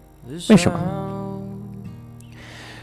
[0.49, 0.79] 为什么？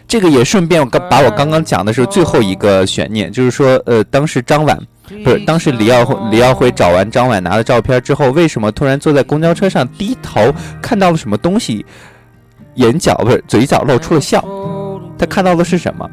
[0.08, 4.78] 这个也顺便我刚把我刚刚讲的是最后一个悬念，就是说呃，当时张婉
[5.24, 11.86] 不是当时李耀李耀辉找完张婉拿了照片之后，为什么突然坐在公交车上低头看到了什么东西？
[12.76, 14.44] 眼角不是嘴角露出了笑，
[15.18, 16.10] 他看到的是什么？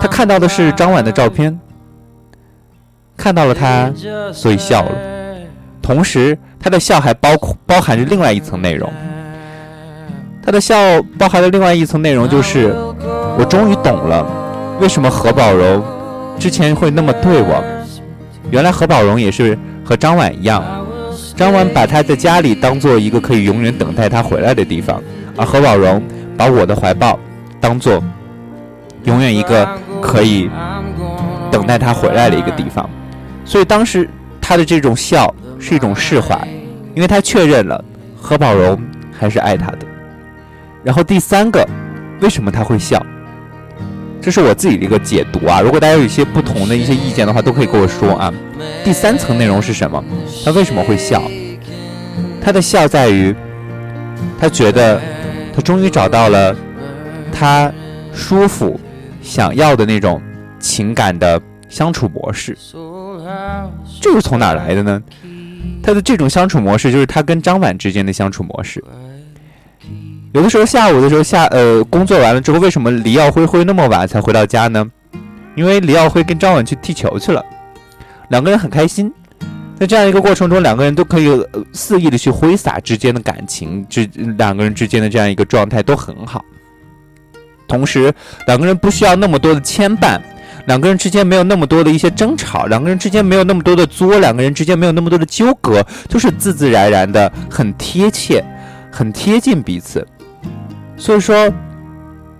[0.00, 1.58] 他看到的是张婉的照片，
[3.16, 3.92] 看到了他，
[4.32, 4.90] 所以笑了。
[5.80, 8.92] 同时，他的笑还包括包含着另外一层内容。
[10.42, 10.74] 他的笑
[11.18, 12.74] 包含的另外一层内容就是，
[13.38, 14.26] 我终于懂了，
[14.80, 15.82] 为什么何宝荣
[16.38, 17.62] 之前会那么对我。
[18.50, 20.64] 原来何宝荣也是和张婉一样。
[21.36, 25.02] 张婉把他的家里当做一个可以永远等待他回来的地方，
[25.36, 26.02] 而何宝荣
[26.34, 27.18] 把我的怀抱
[27.60, 28.02] 当做
[29.04, 29.68] 永远一个
[30.00, 30.50] 可以
[31.50, 32.88] 等待他回来的一个地方。
[33.44, 34.08] 所以当时
[34.40, 36.36] 他的这种笑是一种释怀，
[36.94, 37.84] 因为他确认了
[38.18, 38.80] 何宝荣
[39.12, 39.80] 还是爱他的。
[40.82, 41.68] 然后第三个，
[42.20, 43.04] 为什么他会笑？
[44.26, 48.34] 这是我自己的一个解读啊，如果大家有一些不同的一些意见的话，都可以跟我说啊。
[48.82, 50.02] 第三层内容是什么？
[50.44, 51.22] 他为什么会笑？
[52.42, 53.32] 他的笑在于，
[54.36, 55.00] 他觉得
[55.54, 56.56] 他终于找到了
[57.30, 57.72] 他
[58.12, 58.80] 舒服、
[59.22, 60.20] 想要的那种
[60.58, 62.58] 情感的相处模式。
[64.00, 65.00] 这是从哪来的呢？
[65.80, 68.82] 他的这种相处模式就是他跟张婉之间的相处模式。
[70.36, 74.86] 有的时候下午的时候下呃工作完了之后，为什么李耀辉会那么晚才回到家呢？
[75.54, 77.42] 因为李耀辉跟张婉去踢球去了，
[78.28, 79.10] 两个人很开心，
[79.80, 84.06] 在这样一个过程中，两个人都可以肆意的去挥洒之间的感情，之
[84.36, 86.44] 两个人之间的这样一个状态都很好。
[87.66, 88.12] 同时，
[88.46, 90.20] 两个人不需要那么多的牵绊，
[90.66, 98.44] 两个人之间没有那么多的一些争吵，两个人之间没有那么多的作，两个人之间没有那么多的纠葛，就是自自然然的很贴切，
[98.92, 100.06] 很贴近彼此。
[100.96, 101.50] 所以说，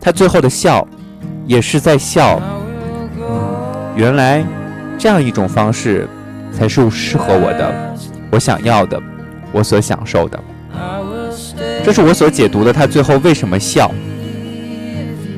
[0.01, 0.87] 他最后的笑，
[1.47, 2.41] 也是在笑。
[3.95, 4.45] 原来，
[4.99, 6.09] 这样一种方式，
[6.53, 7.95] 才是适合我的，
[8.31, 9.01] 我想要的，
[9.53, 10.39] 我所享受的。
[11.85, 13.91] 这是我所解读的他最后为什么笑，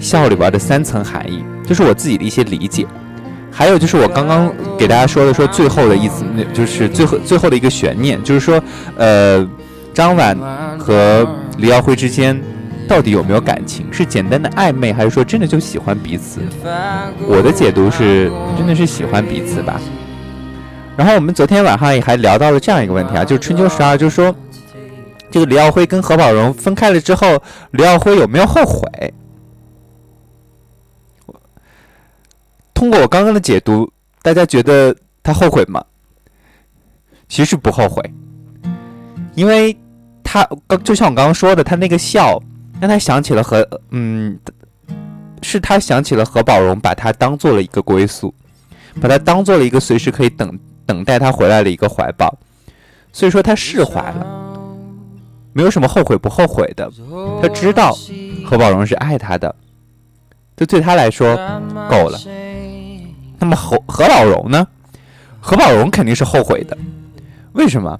[0.01, 2.87] 笑里边的三层含义，这是我自己的一些理解。
[3.51, 8.62] 还有就是我刚刚给大家说的，说最后的意思，那就是最后最后的一个悬念，就是说，
[8.97, 9.47] 呃，
[9.93, 10.37] 张婉
[10.79, 12.41] 和李耀辉之间
[12.89, 13.86] 到底有没有感情？
[13.93, 16.41] 是简单的暧昧，还是说真的就喜欢彼此？
[17.26, 19.78] 我的解读是，真的是喜欢彼此吧。
[20.97, 24.34] 然后我们昨天晚上也还聊到了这样一个问题啊，就是春秋十二，就是说，
[25.30, 27.41] 这个李耀辉跟何宝荣分开了之后，
[27.72, 29.14] 李耀辉有没有后悔？
[32.74, 35.84] 通过我刚刚的解读，大家觉得他后悔吗？
[37.28, 38.03] 其实不后悔，
[39.34, 39.76] 因为
[40.24, 42.41] 他刚就像我刚刚说的，他那个笑
[42.81, 44.39] 让他想起了何嗯，
[45.43, 48.33] 是他想起了何宝荣，把他当做了一个归宿，
[49.01, 52.33] 把他当做了一个随时可以等等待他回来的一个怀抱，
[53.12, 54.26] 所以说他释怀了，
[55.53, 56.91] 没有什么后悔不后悔的，
[57.43, 57.97] 他知道
[58.47, 59.55] 何宝荣是爱他的，
[60.57, 61.37] 这对他来说
[61.91, 62.18] 够了。
[63.41, 64.66] 那么何何宝荣呢？
[65.41, 66.76] 何宝荣肯定是后悔的，
[67.53, 67.99] 为什么？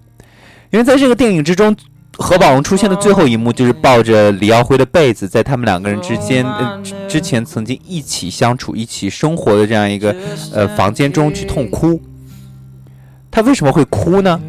[0.71, 1.75] 因为在这个电影之中，
[2.19, 10.15] 何宝荣出现的最后一幕就是抱着李耀辉的被子，在他们两个人之间，呃，之前曾经一起相处、一起生活的这样一个
[10.53, 12.01] 呃房间中去痛哭。
[13.31, 14.41] 他为什么会哭呢？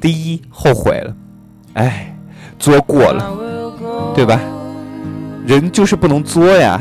[0.00, 1.14] 第一，后悔了，
[1.74, 2.14] 哎，
[2.58, 4.40] 作过了，对吧？
[5.46, 6.80] 人就是不能作呀，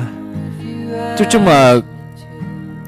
[1.16, 1.82] 就这么。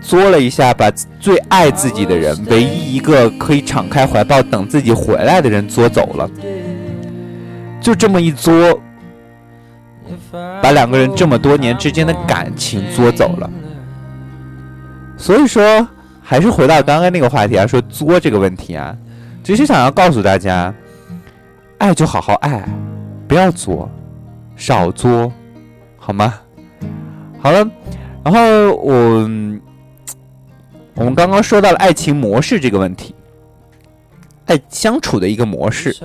[0.02, 6.28] 作了一下，把最爱自己的人，唯一一个可以敞开怀抱等自己回来的人作走了，
[7.80, 8.80] 就这么一作，
[10.62, 13.50] 把两个人这么多年之间的感情作走了。
[15.18, 15.88] 所以说，
[16.22, 18.96] 还是回到刚刚那个话题啊，说作这个问题啊，
[19.44, 20.74] 只是想要告诉大家，
[21.78, 22.68] 爱就好好爱，
[23.28, 23.90] 不要作，
[24.56, 25.32] 少作，
[25.98, 26.34] 好吗？
[27.40, 27.70] 好了，
[28.24, 29.30] 然后我。
[30.96, 33.16] 我们刚刚说到了爱情模式这个问题，
[34.48, 35.96] 爱相处的一个模式。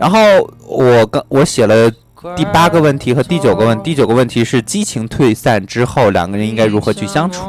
[0.00, 0.18] 然后
[0.66, 1.90] 我刚我写了
[2.34, 7.42] 第八个问题和第九个问，第九个问题是激情退散之后两个人应该如何去相处。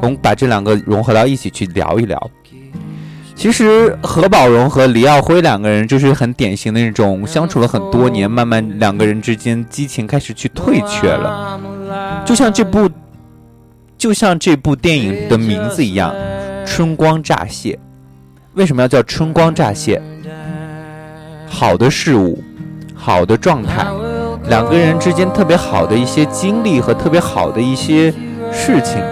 [0.00, 2.30] 我们把这两个融合到一起去聊一聊。
[3.34, 11.60] 其实何宝荣和黎耀辉两个人就是很典型的那种相处了很多年，慢慢两个人之间激情开始去退却了，
[12.24, 12.88] 就像这部。
[13.96, 16.14] 就像这部电影的名字一样，
[16.64, 17.72] 《春光乍泄》。
[18.54, 20.00] 为什么要叫春光乍泄？
[21.48, 22.42] 好的事物，
[22.94, 23.86] 好的状态，
[24.48, 28.12] 两个人之间特别好的一些经历和特别好的一些
[28.52, 29.02] 事情，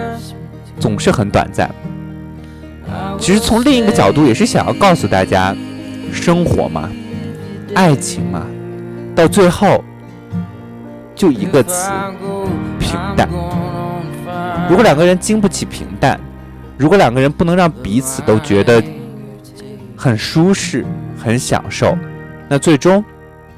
[0.79, 1.69] 总是很短暂。
[3.19, 5.55] 其实从另一个角度，也是想要告诉大家，
[6.13, 6.89] 生活嘛，
[7.73, 8.45] 爱情嘛，
[9.15, 9.83] 到最后
[11.15, 11.91] 就一个词：
[12.79, 13.27] 平淡。
[14.69, 16.19] 如果两个人经不起平淡，
[16.77, 18.81] 如果两个人不能让彼此都觉得
[19.95, 20.85] 很舒适、
[21.17, 21.97] 很享受，
[22.49, 23.03] 那最终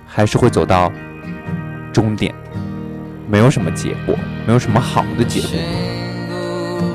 [0.05, 0.91] 还是会走到
[1.93, 2.33] 终点，
[3.27, 4.15] 没有什么结果，
[4.45, 5.49] 没有什么好的结果。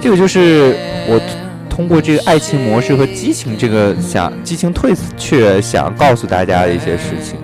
[0.00, 0.76] 这个就是
[1.08, 1.20] 我
[1.68, 7.38] 通过这个爱情模式和激情这个想激情退却想告诉大家的一些事情。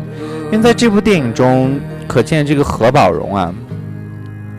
[0.53, 3.55] 因为在这部电影中，可见这个何宝荣啊。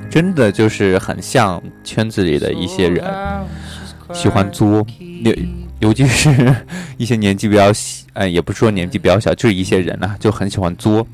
[0.09, 3.01] 真的就是很像圈子里的一些人，
[4.11, 4.85] 喜欢作，
[5.81, 6.55] 尤其是
[6.97, 11.05] 一些年纪比较小，呃，也不是说年纪比较小，就是一些人呐，就很喜欢作。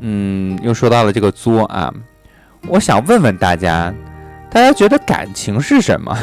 [0.00, 1.92] 嗯，又说到了这个作啊，
[2.68, 3.94] 我想问问大家，
[4.50, 6.16] 大家觉得感情是什么？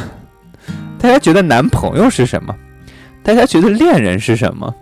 [0.99, 2.55] 大家觉得男朋友是什么？
[3.23, 4.73] 大家觉得恋人是什么？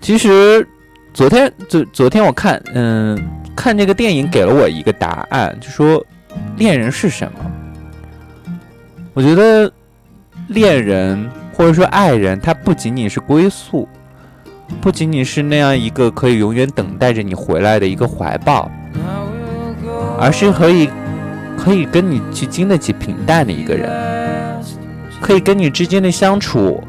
[0.00, 0.66] 其实
[1.12, 3.18] 昨天，昨昨天我看，嗯。
[3.56, 6.02] 看这个电影给了我一个答案，就说
[6.56, 7.52] 恋人是什么？
[9.12, 9.70] 我觉得
[10.50, 13.88] 恋人或者说爱人，他不仅仅是归宿，
[14.80, 18.68] 不仅仅是那样一个可以永远等待着你回来的一个怀抱，
[20.18, 20.90] 而是可以
[21.56, 23.88] 可以跟你去经得起平淡的一个人，
[25.20, 26.82] 可以跟你之间的相处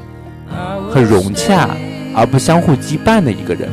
[0.90, 1.70] 很融洽
[2.16, 3.70] 而不相互羁绊的一个人。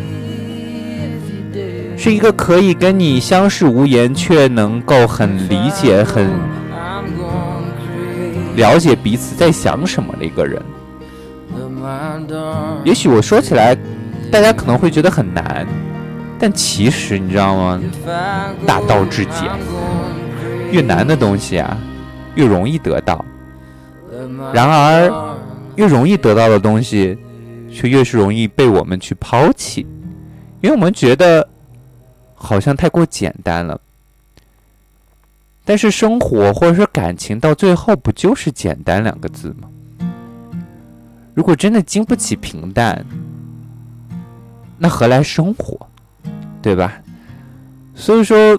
[1.97, 6.29] 是一个可以跟你相视无言，却能够很理解、很
[8.59, 10.61] 了解彼此在想什么的一个人。
[12.85, 13.77] 也许我说起来，
[14.33, 15.65] 大家可能会觉得很难，
[16.41, 17.81] 但其实你知道吗？
[18.67, 19.49] 大道至简，
[20.73, 21.79] 越难的东西啊，
[22.35, 23.25] 越容易得到。
[24.53, 25.37] 然而，
[25.77, 27.17] 越容易得到的东西，
[27.71, 29.87] 却越是容易被我们去抛弃。
[30.61, 31.49] 因为我们觉得
[32.35, 33.81] 好像太过简单了。
[35.69, 39.69] 但是生活或者说感情到最后不就是简单两个字吗？
[41.35, 43.05] 如果真的经不起平淡，
[44.79, 45.79] 那何来生活？
[46.63, 46.95] 对吧？
[47.95, 48.59] 所以说，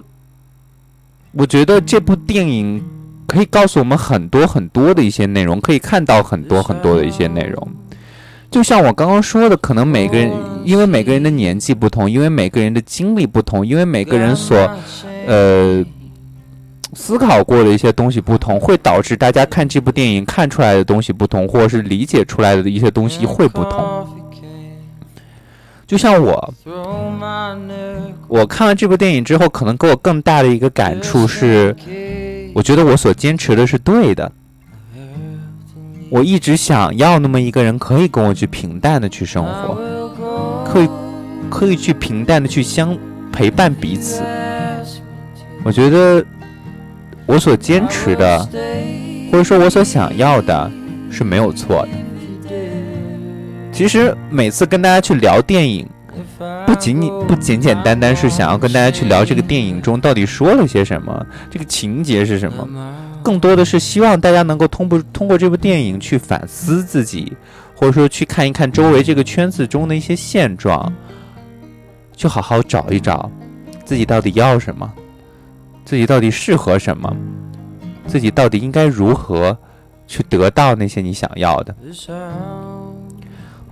[1.32, 2.80] 我觉得这部电影
[3.26, 7.68] 可以告诉我们很多很多的一些内容，可以看到很多很多的一些内容。
[8.52, 10.32] 就像我刚刚说的，可能每个人
[10.64, 14.56] 因为每个人的年纪不同，因为每个人的经历不同，因为每个人所
[15.26, 15.84] 呃
[16.94, 24.06] 思考过的一些东西不同，会导致大家看这部电影看出来的东西不同，或者是理解出来的一些东西会不同。
[25.86, 26.54] 就像我，
[28.28, 31.74] 我看完这部电影之后，可能给我更大的一个感触是，
[32.54, 34.30] 我觉得我所坚持的是对的。
[36.08, 39.78] 我一直想要那么一个人，可以跟我去平淡的去生活，
[40.64, 40.88] 可以
[41.48, 42.96] 可以去平淡的去相
[43.32, 44.22] 陪伴彼此。
[45.64, 46.24] 我觉得
[47.30, 48.44] 我所坚持的，
[49.30, 50.68] 或者说我所想要的，
[51.12, 51.88] 是没有错的。
[53.70, 55.88] 其实每次跟大家去聊电影，
[56.66, 62.68] 不仅仅不简简单单是想要跟大家去聊这个电影中到底说了些什么，这个情节是什么，
[63.22, 67.32] 更多的是希望大家能够通过通过这部电影去反思自己，
[67.76, 70.92] 或者说去看一看周围这个圈子中的一些现状，
[72.16, 73.30] 去好好找一找
[73.84, 74.92] 自己到底要什么，
[75.84, 77.14] 自己到底适合什么，
[78.06, 79.56] 自己到底应该如何
[80.06, 81.74] 去得到那些你想要的。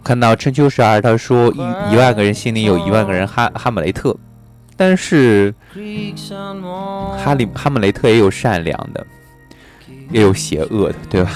[0.04, 4.16] 看到春秋十二，他说一一万个人心里有一万个人哈哈姆雷特，
[4.76, 5.54] 但是
[7.22, 9.06] 哈里哈姆雷特也有善良的，
[10.11, 11.30] 也有邪恶的，对吧？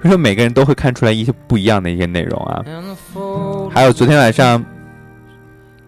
[0.00, 2.62] 所 以说每个人都会看出来一些不一样的一些内容啊。
[3.72, 4.64] 还有昨天晚上，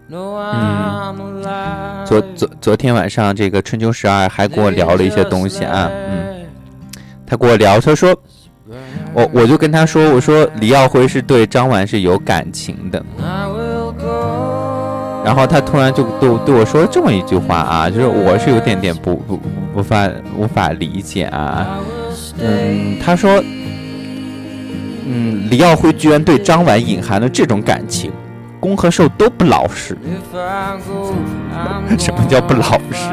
[0.09, 6.45] 嗯，昨昨昨天晚上这个春秋十二还跟我聊了一些东西啊，嗯，
[7.25, 8.15] 他跟我聊，他说。
[9.13, 13.01] 我我就跟他说，我说李耀辉是对张婉是有感情的，
[15.23, 19.39] 然后他突然就对对我说这么一句话啊，就是我是有点点不不
[19.73, 21.79] 无法无法理解啊，
[22.39, 23.41] 嗯，他说，
[25.05, 28.11] 嗯，李耀辉居然对张婉隐含了这种感情，
[28.59, 29.97] 攻和受都不老实，
[31.97, 33.09] 什么叫不老实？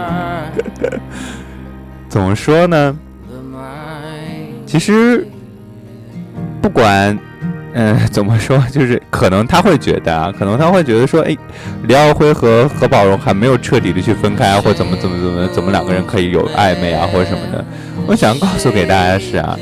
[2.08, 2.96] 怎么说呢？
[4.66, 5.26] 其实。
[6.62, 7.18] 不管，
[7.74, 11.36] 嗯，怎么说，就是可能他会觉得啊，可能他会觉得说，哎，
[11.82, 17.62] 李耀辉和何宝荣还没有彻底的去分开，或怎么怎么怎么怎么两个人可以有暧昧啊，或者什么的。
[18.06, 19.54] 我想告诉给大家的是啊，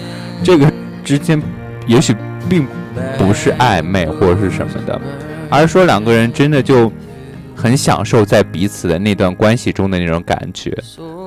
[0.45, 0.71] 这个
[1.03, 1.43] 之间
[1.89, 2.15] 也许
[2.49, 2.65] 并
[3.19, 5.01] 不是暧昧或者是什么的，
[5.53, 6.91] 而是说两个人真的就
[7.55, 10.77] 很享受在彼此的那段关系中的那种感觉，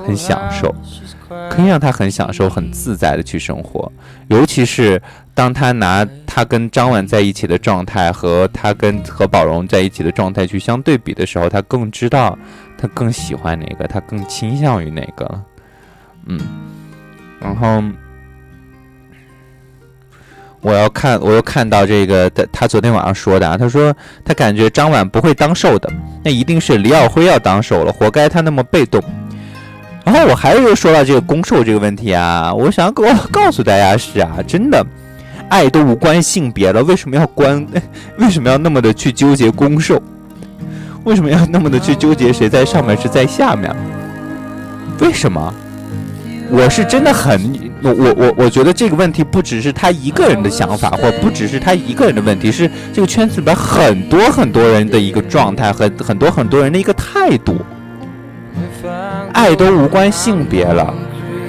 [0.06, 0.74] 很享受，
[1.48, 3.90] 可以让他很享受、很自在的去生活，
[4.28, 5.00] 尤其是。
[5.36, 12.38] 当他拿他跟张婉在一起的状态和他跟何宝荣在一起的状态去相对比的时候，他更知道
[12.78, 15.42] 他更喜欢哪个，他更倾向于哪个。
[16.24, 16.40] 嗯，
[17.38, 17.82] 然后
[20.60, 23.94] 我要看，我又看到这个，他他昨天晚上说的啊，他说
[24.24, 25.90] 他感觉张婉不会当受的，
[26.24, 29.02] 那一定是李耀辉要当受了，活该他那么被动。
[30.04, 34.84] 然后我还是说到这个攻受这个问题啊，我想告告诉大家是啊，真的。
[35.48, 37.64] 爱都无关性别了，为什么要关？
[38.18, 40.02] 为什么要那么的去纠结攻受？
[41.04, 43.72] 为什么要那么的去纠结谁在上面，谁在下面？
[44.98, 45.54] 为什么？
[46.50, 57.56] 我是真的很，我我我我觉得这个问题不只是他一个人的想法，或不只是他一个人的问题，是这个圈子里边很多很多人的一个状态和很多很多人的一个态度。
[59.32, 60.94] 爱都无关性别了，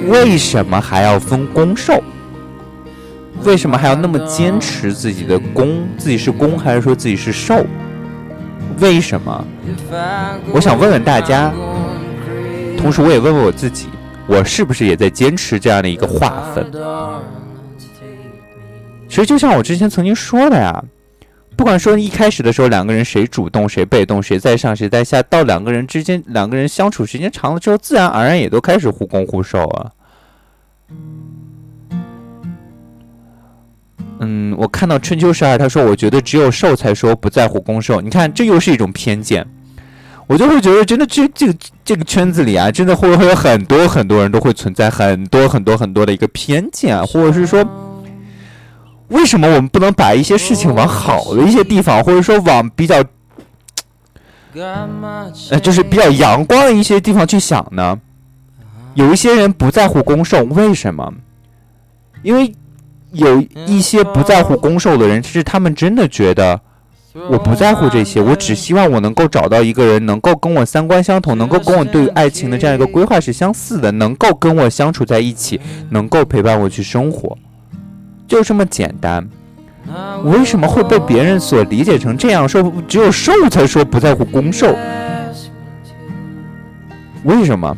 [0.08, 2.04] 为什么还要分攻受？
[3.44, 5.88] 为什么还要那么坚持自己的攻？
[5.98, 7.66] 自己是攻还是说自己是受？
[8.80, 9.46] 为什么？
[10.52, 11.54] 我想问问大家，
[12.78, 13.88] 同时我也问问我自己，
[14.28, 16.72] 我是不是也在坚持这样的一个划分？
[19.08, 20.84] 其实就像我之前曾经说的呀，
[21.56, 29.92] 不管说一开始的时候两个人谁主动谁被动，谁在上谁在下，到两个人之间两个人相处时间长了之后，自然而然也都开始互攻互受啊。
[34.20, 39.48] 嗯，我看到春秋十二，他说：“我觉得只有受才说不在乎攻受。”你看，这又是一种偏见。
[40.28, 41.56] 我就会觉得，真的，这这个
[41.86, 47.66] 这个圈子里啊，真的会会有很多很多人都会存在很多很多很多的一个偏见啊，或者是说，
[49.08, 53.02] 为什么我们不能把一些事情往好的一些地方，或者说往比较
[55.50, 57.98] 呃，就是比较阳光的一些地方去想呢？
[58.96, 61.14] 有一些人不在乎攻受，为什么？
[62.24, 62.52] 因为
[63.12, 66.60] 有一些不在乎攻受的人，其实他们真的觉得
[67.30, 75.60] 我不在乎这些，我只希望我能够找到一个人，能够跟我三观相同，能够跟我对于爱情的这样一个规划是相似的，能够跟我相处在一起，
[75.90, 77.38] 能够陪伴我去生活，
[78.28, 79.28] 就这么简单。
[80.24, 82.48] 我为什么会被别人所理解成这样？
[82.48, 84.76] 说只有受才说不在乎攻受，
[87.24, 87.76] 为什么？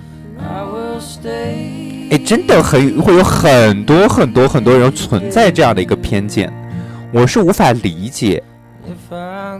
[2.11, 6.51] 哎，真的很会有很多很多很多人存在这样的一个偏见，
[7.13, 8.43] 我是无法理解。
[9.11, 9.59] 唉，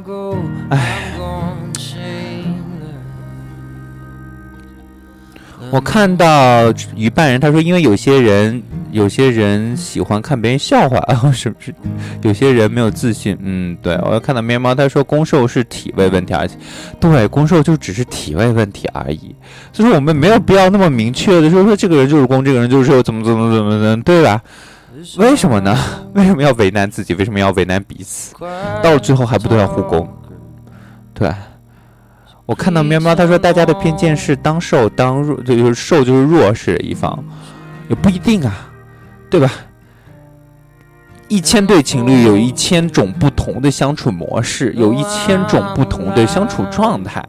[5.71, 11.73] 我看到一半人他说，因为有些人有些人喜欢看别人笑话啊，是不是？
[12.21, 13.95] 有些人没有自信，嗯，对。
[14.03, 16.55] 我要看到面包，他说攻受是体位问题，而且
[16.99, 19.35] 对攻受就只是体位问题而已。
[19.73, 24.39] 所以说我们没有必要那么明确的说说这个人就是攻，这个人就是受，怎么怎么怎么怎么，对吧？
[25.17, 25.75] 为什么呢？
[26.13, 27.13] 为什么要为难自己？
[27.13, 28.35] 为什么要为难彼此？
[28.83, 30.07] 到了最后还不都要互攻？
[31.13, 31.33] 对。
[32.45, 37.23] 我看到喵喵，他说大家的偏见是当受当弱，就是受就是弱势的一方，
[37.87, 38.71] 也不一定啊，
[39.29, 39.51] 对吧？
[41.27, 47.23] 一千对情侣有一千种不同的相处模式，有一千种不同的相处状态，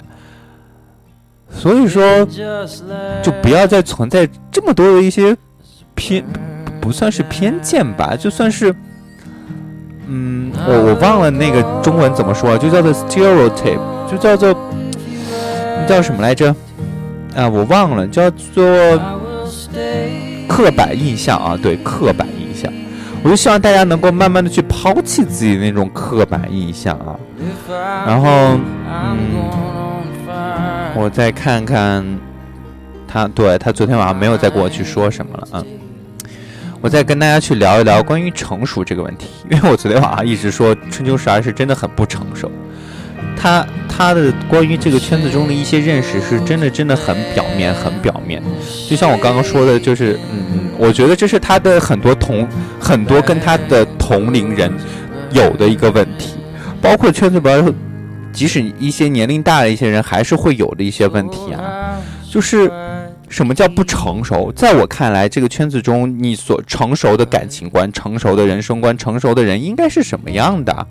[1.50, 2.24] 所以说
[3.22, 5.36] 就不要再存在这么多的一些
[5.94, 6.24] 偏，
[6.80, 8.74] 不算是偏见吧，就算是，
[10.08, 13.78] 嗯，我我忘了那个中文怎么说，就叫做 stereotype，
[14.10, 14.56] 就叫做。
[15.88, 16.54] 叫什么来着？
[17.34, 18.62] 啊，我忘了，叫做
[20.46, 21.58] 刻板印象啊。
[21.60, 22.72] 对，刻板印象，
[23.24, 27.18] 我就希望大家能够慢慢的去抛弃自己那种刻板印象啊。
[28.06, 28.56] 然后，
[28.86, 29.18] 嗯，
[30.94, 32.04] 我再看看
[33.08, 35.64] 他，对他昨天晚上没有再跟我去说什么了啊。
[36.80, 42.50] 我再跟大家去聊一聊关于成熟这个问题， 因为我昨天晚上一直说春秋十二是真的很不成熟。
[43.36, 48.42] 他他的关于这个圈子中的一些认识是真的真的很表面很表面，
[48.88, 52.46] 就像我刚刚说的，就是嗯，我觉得这是他的很多同
[52.78, 54.72] 很多跟他的同龄人
[55.32, 56.34] 有的一个问题，
[56.82, 57.74] 包括圈子里边
[58.32, 61.96] 即使一些年龄大的一些人还是会有的一些问题啊，
[62.30, 62.70] 就是
[63.30, 64.52] 什么叫不成熟？
[64.52, 70.86] 在我看来，这个圈子中你所成熟的感情观、成熟的人生观、成熟的人应该是什么样的？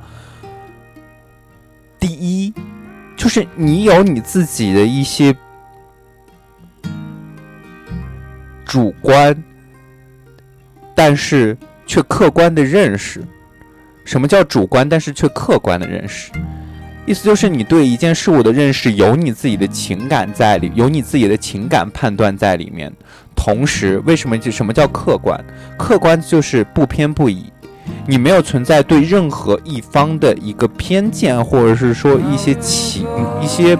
[1.99, 2.53] 第一，
[3.17, 5.35] 就是你有你自己的一些
[8.63, 9.35] 主观，
[10.95, 13.21] 但是却客观的认识。
[14.05, 16.31] 什么叫主观但是却客观的认识？
[17.09, 22.93] 意思就是你对一件事物的认识有你自己的情感在里，有你自己的情感判断在里面。
[23.35, 25.43] 同时，为什么就什么叫客观？
[25.75, 27.45] 客观就是不偏不倚。
[28.05, 33.07] 你没有存在对任何一方的一个偏见，或者是说一些起
[33.41, 33.75] 一些，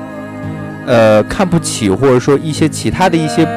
[0.87, 3.47] 呃看不起，或者说一些其他的一些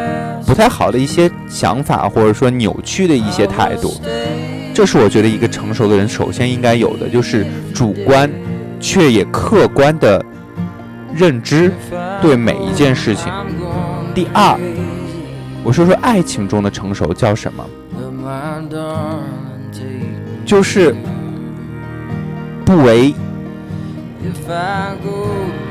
[0.47, 3.99] 不太好的一些想法，或者说扭曲的一些态度，
[4.75, 8.31] 这是我觉得一个成熟的人首先应该有的，就是主观
[8.83, 10.23] 却也客观的
[11.15, 11.73] 认知
[12.21, 13.33] 对每一件事情。
[14.13, 14.59] 第二，
[15.63, 17.65] 我说说爱情中的成熟叫什么？
[20.45, 20.95] 就是
[22.65, 23.15] 不为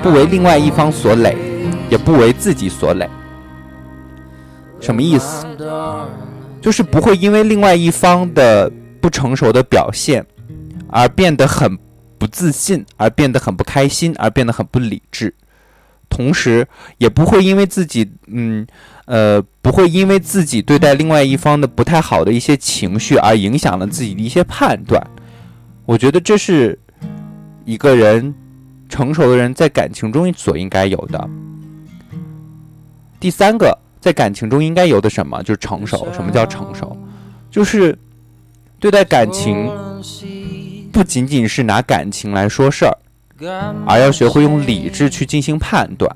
[0.01, 1.37] 不为另外一方所累，
[1.89, 3.07] 也不为自己所累。
[4.79, 5.45] 什么意思？
[6.61, 10.25] 就是不会因为另外一方的不成熟的表现
[10.89, 11.77] 而变得很
[12.21, 15.33] 不自信，而变得很不开心，而变得很不理智。
[16.07, 16.67] 同时，
[16.99, 18.67] 也不会因为自己嗯。
[19.05, 25.05] 呃，不会因为自己对待另外一方的不太好的一些情绪而影响了自己的一些判断。
[25.85, 26.79] 我觉得这是
[27.65, 28.33] 一个人
[28.87, 31.29] 成熟的人在感情中所应该有的。
[33.19, 35.43] 第三个，在感情中应该有的什么？
[35.43, 36.07] 就是成熟。
[36.13, 36.95] 什么叫成熟？
[37.49, 37.97] 就是
[38.79, 39.69] 对待感情
[41.01, 42.95] 不仅仅是拿感情来说事儿，
[43.87, 46.15] 而要学会用理智去进行判断。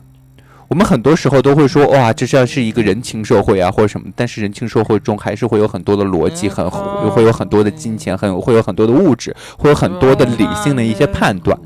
[0.67, 4.05] 我们很多时候都会说，哇，这像是一个人情社会啊，或者什么。
[4.15, 11.59] 但是人情社会中还是会有很多的逻辑，很会有很多的金钱，很会有很多的物质，会有很多的理性的一些判断。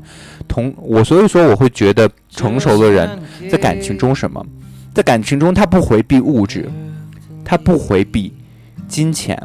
[0.48, 4.42] 同我所以说，我会觉得成熟的人在感情中什么，
[4.94, 6.70] 在感情中他不回避物质，
[7.44, 8.32] 他不回避
[8.88, 9.38] 金钱，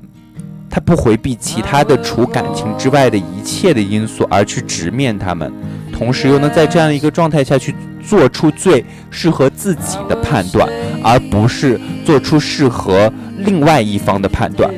[0.75, 5.49] 他不回避其他的除感情之外的一切的因素，而去直面他们，
[5.93, 7.73] 同时又能在这样一个状态下去。
[8.05, 10.69] 做出最适合自己的判断，
[11.01, 14.69] 而不是做出适合另外一方的判断。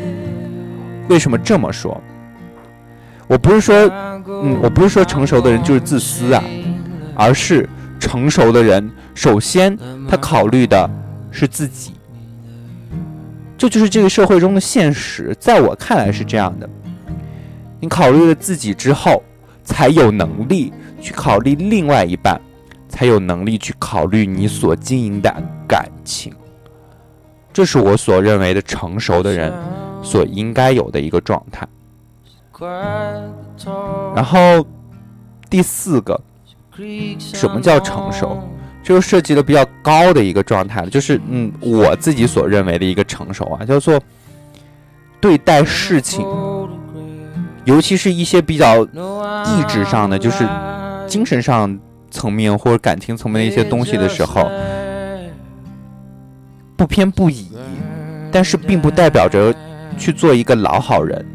[1.09, 1.99] 为什么这么说？
[3.27, 3.75] 我不是说，
[4.27, 6.41] 嗯，我不是说成熟的人就是自私啊，
[7.15, 7.67] 而是
[7.99, 9.77] 成熟的人首先
[10.07, 10.89] 他考虑的
[11.29, 11.91] 是自己，
[13.57, 16.69] 这就是这个社会中的现实，在我看来是这样的。
[17.79, 19.23] 你考虑了自己之后，
[19.63, 22.39] 才有能力去考虑另外一半，
[22.87, 25.29] 才有能力去考虑你所经营的
[25.67, 26.33] 感情。
[27.51, 29.51] 这是我所认为的成熟的人
[30.03, 31.67] 所应该有的一个状态。
[34.15, 34.65] 然后
[35.49, 36.19] 第四个，
[37.19, 38.37] 什么叫成熟？
[38.88, 43.99] 这就涉及了比较高的一个状态了，就是嗯，我自己所认为的一个成熟啊，叫做
[45.19, 46.25] 对待事情，
[47.65, 50.47] 尤其是一些比较意志上的，就是
[51.05, 51.77] 精神上
[52.09, 54.49] 层面或者感情层面的一些东西的时候，
[56.77, 57.49] 不偏不倚，
[58.31, 59.53] 但是并不代表着
[59.97, 61.25] 去做一个老好人。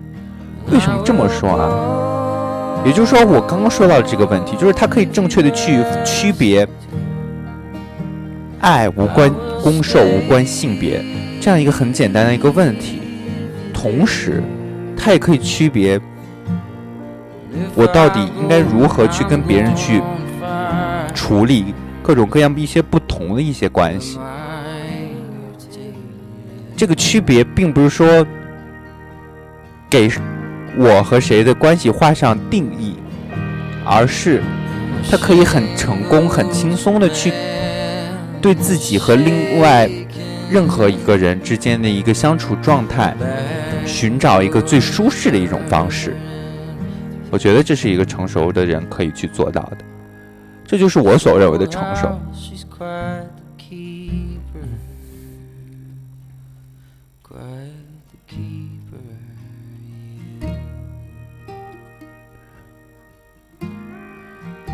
[0.71, 2.83] 为什么这么说啊？
[2.87, 6.67] 也就是说，我刚刚说到的这个问题，就是他可以正确的去区别，
[8.63, 9.31] 爱无关
[9.63, 11.05] 攻受，无关性别，
[11.41, 13.03] 这样一个很简单的一个问题。
[13.75, 14.43] 同时，
[14.97, 16.01] 它也可以区别，
[17.75, 20.01] 我到底应该如何去跟别人去
[21.13, 24.19] 处理各种各样一些不同的一些关系。
[26.77, 28.27] 这个区别并不是说
[29.91, 30.11] 给。
[30.75, 32.95] 我和谁的关系画上定义，
[33.85, 34.43] 而是
[35.11, 37.31] 他可以很成功、很轻松的去
[38.43, 39.89] 对自己和另外
[40.51, 43.17] 任何一个人之间的一个相处状态，
[43.87, 46.17] 寻找一个最舒适的一种方式。
[47.31, 49.79] 我觉得这是一个成熟的人可以去做到的，
[50.67, 52.19] 这就是我所认为的成熟。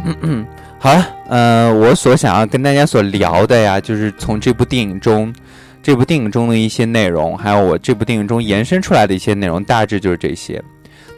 [0.05, 0.47] 嗯嗯，
[0.81, 5.35] 好了，呃，我所想要跟大家所聊的呀，就是从这部电影中，
[5.83, 10.63] 这部电影中的一些内容，还有我这部电影中延伸出来的一些内容，大致就是这些。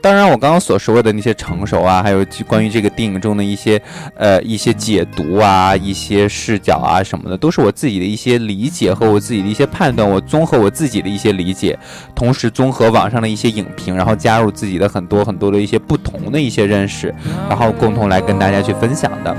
[0.02, 3.80] 当然，我刚刚所说的那些成熟啊，还有关于这个电影中的一些
[4.16, 10.08] 呃一些解读啊、一些视角啊什么的，都是我自己的一些理解和我自己的一些判断。
[10.08, 11.78] 我综合我自己的一些理解，
[12.14, 17.14] 同时综合网上的一些影评，然后加入自己的很多很多的一些不同的一些认识，
[17.48, 19.36] 然后共同来跟大家去分享的。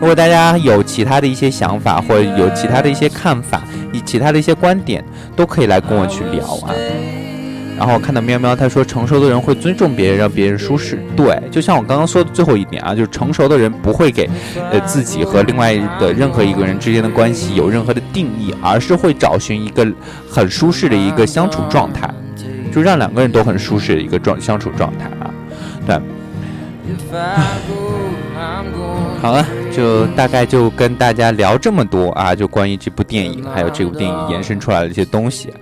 [0.00, 3.62] 如果大家有其他的一些想法，或者有其他的一些看法，
[3.92, 5.04] 以其他的一些观点，
[5.34, 6.72] 都可以来跟我去聊啊。
[7.76, 10.98] 然后看到喵喵他说，成熟的人会尊重别人，让别人舒适。
[11.16, 14.28] 对，就像我刚刚说的最后一点啊，就是成熟的人不会给，
[14.70, 19.86] 呃自己和另外的任何一个人之间的关系有任何的定义，而是会找寻一个
[20.30, 22.08] 很舒适的一个相处状态，
[22.72, 25.30] 就让两个人都很舒适的一个状相处状态啊。
[25.86, 25.98] 对。
[29.20, 29.46] 好了，
[29.76, 35.52] 就大概就跟大家聊这么多啊，就关于这部电影，还有这部电影延伸出来的一些东西。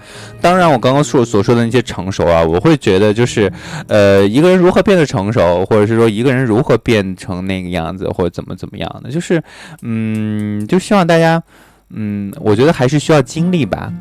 [0.40, 3.50] 当然，我刚刚说所说的那些成熟啊，我会觉得就是，
[3.88, 9.42] 呃，一个人如何变得成熟，或者是说一个人如何变成那个样子，或者怎么怎么样的，就是，
[9.82, 11.42] 嗯，就希望大家，
[11.90, 13.92] 嗯，我觉得还是需要经历吧，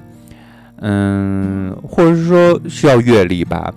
[0.82, 3.72] 嗯，或者是说需要阅历吧，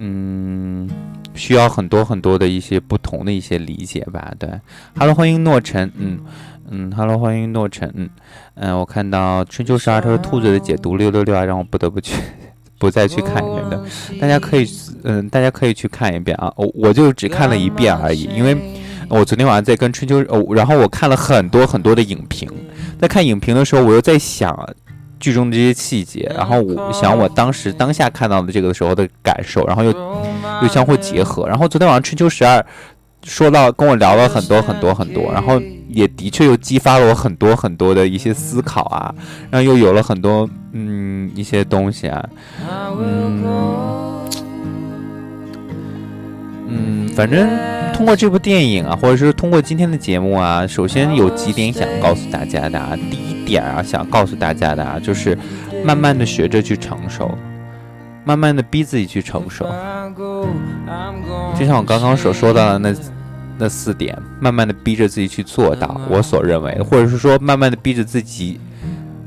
[0.00, 0.88] 嗯。
[1.32, 4.50] 需要很多很多的一些不同的一些理解吧，对。
[4.98, 6.18] Hello，欢迎诺晨，嗯
[6.68, 8.10] 嗯，Hello，欢迎诺晨，嗯
[8.56, 12.20] 嗯，我看到春秋十二他说兔子的解读六六六啊，让我不得不去
[12.78, 13.82] 不再去看一遍的。
[14.20, 14.66] 大家可以
[15.04, 18.56] 嗯，大家可以去看一遍啊，我我就只看了一遍而已，因为
[19.08, 22.50] 我昨天晚上在跟春秋哦，然后我看了很多很多的影评，
[22.98, 24.68] 在看影评的时候，我又在想。
[25.20, 29.92] 剧中的这些细节，然后我想我当时当下看到的这个时候的感受，然后又
[30.62, 31.46] 又相互结合。
[31.46, 32.64] 然后昨天晚上春秋十二
[33.22, 39.14] 说到跟我聊了很多很多很多，然后也的确又激发了我很多很多的一些思考啊，
[39.50, 42.26] 然后又有了很多嗯一些东西啊，
[42.98, 43.44] 嗯
[46.70, 47.48] 嗯，反正
[47.92, 53.30] 通过这部电影啊，或者是通过今天的节目啊，首先有几点想告诉大家的啊，第一。
[53.50, 55.36] 点啊，想告诉大家的啊，就是
[55.84, 57.36] 慢慢的学着去成熟，
[58.24, 59.64] 慢慢的逼自己去成熟。
[61.58, 62.94] 就像我刚刚所说到的那
[63.58, 68.60] 那四点，慢慢的逼着自己去做到我所认为，或者是说慢慢的逼着自己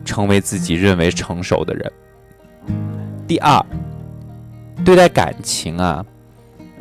[0.06, 1.92] 成为自己认为成熟的人。
[3.28, 3.62] 第二，
[4.86, 6.02] 对待感情啊，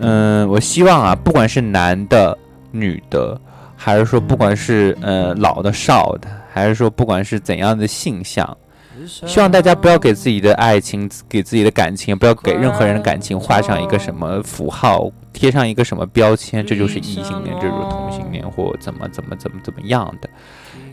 [0.02, 2.36] 嗯，我希望啊，不管是男的、
[2.70, 3.40] 女的。
[3.74, 8.56] 还是说不管是呃老的少的，还是说不管是怎样的性向，
[9.04, 20.30] 希望大家不要给自己的爱情、给自己的感情，不要给任何人的感情画上一个什么符号，贴上一个什么标签，这就是异性恋，这就是同性恋，或怎么怎么怎么怎么样的。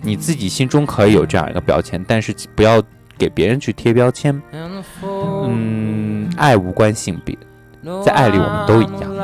[0.01, 2.81] 你自己心中可以有这样一个标签，但是不要
[3.19, 4.41] 给别人去贴标签。
[4.51, 7.37] 嗯，爱无关性别，
[8.03, 9.15] 在爱里我们都一样。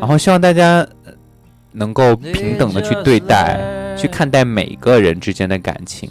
[0.00, 0.86] 然后希望大家
[1.72, 3.58] 能够平等的去对待、
[3.96, 6.08] 去看待每个人之间的感情。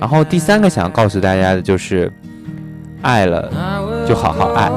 [0.00, 2.12] 然后第三个想要告诉大家的就是，
[3.02, 3.50] 爱了
[4.06, 4.70] 就好好爱，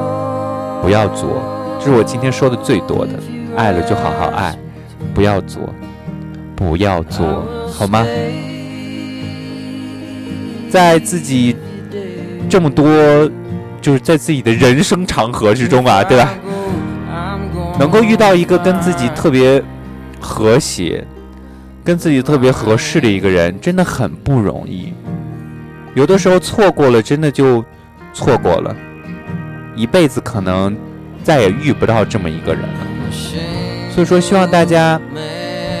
[0.82, 1.42] 不要作。
[1.78, 3.12] 这是我今天说的最多的，
[3.56, 4.56] 爱了就好好爱，
[5.14, 5.62] 不要作，
[6.54, 8.06] 不要作，好吗？
[10.70, 11.56] 在自己
[12.48, 12.84] 这么多，
[13.82, 16.32] 就是在自己的人生长河之中啊，对吧？
[17.78, 19.62] 能够遇到一个跟自己特别
[20.20, 21.04] 和谐、
[21.82, 24.94] 跟自己特别合适的一个人，真的很不容易。
[25.94, 27.64] 有的时候错过了，真的就
[28.14, 28.74] 错过了，
[29.74, 30.76] 一辈子可能
[31.24, 33.12] 再也遇不到这么一个人了。
[33.90, 35.00] 所以说，希望大家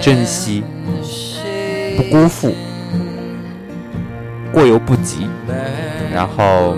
[0.00, 0.64] 珍惜，
[1.96, 2.54] 不辜负，
[4.52, 5.28] 过犹不及，
[6.12, 6.76] 然后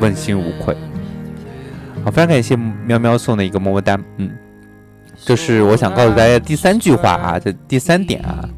[0.00, 0.76] 问心无愧。
[2.04, 4.30] 好，非常感谢喵喵送的一个么么哒，嗯，
[5.24, 8.48] 这是我想告诉大家第三句话啊，这第三点啊，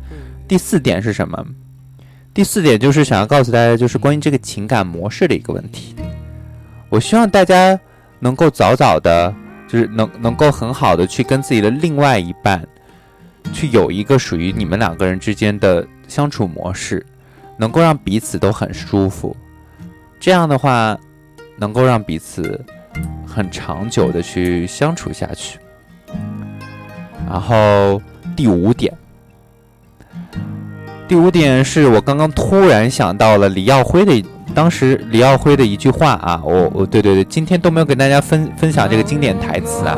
[0.47, 1.45] 第四点是什么？
[2.32, 5.97] 第四点就是想要告诉大家，就是关于这个情感模式的一个问题。
[6.88, 7.78] 我希望大家
[8.18, 9.34] 能够早早的，
[9.66, 12.64] 就是能能够很好的去跟自己的另外一半，
[13.53, 17.05] 去有一个属于你们两个人之间的相处模式，
[17.57, 19.34] 能够让彼此都很舒服。
[20.20, 20.99] 这样的话，
[21.61, 22.65] 能够让彼此
[23.27, 25.59] 很长久的去相处下去。
[27.29, 28.01] 然后
[28.35, 28.93] 第五点，
[31.07, 39.97] 第五点是我刚刚突然想到了李耀辉的，当时李耀辉的一句话啊，我我对对对，今天都没有跟大家分分享这个经典台词啊，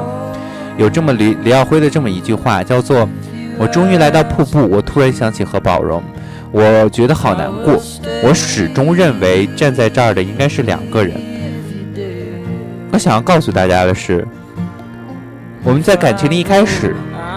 [0.76, 3.08] 有这么李李耀辉的这么一句话，叫做
[3.56, 6.02] “我终于来到瀑布，我突然想起何宝荣，
[6.50, 7.80] 我觉得好难过，
[8.22, 11.18] 我始终认为站在这儿的应该是两个人。”
[12.92, 14.24] 我想要告诉大家的是，
[15.64, 16.94] 我们在感情的一开始。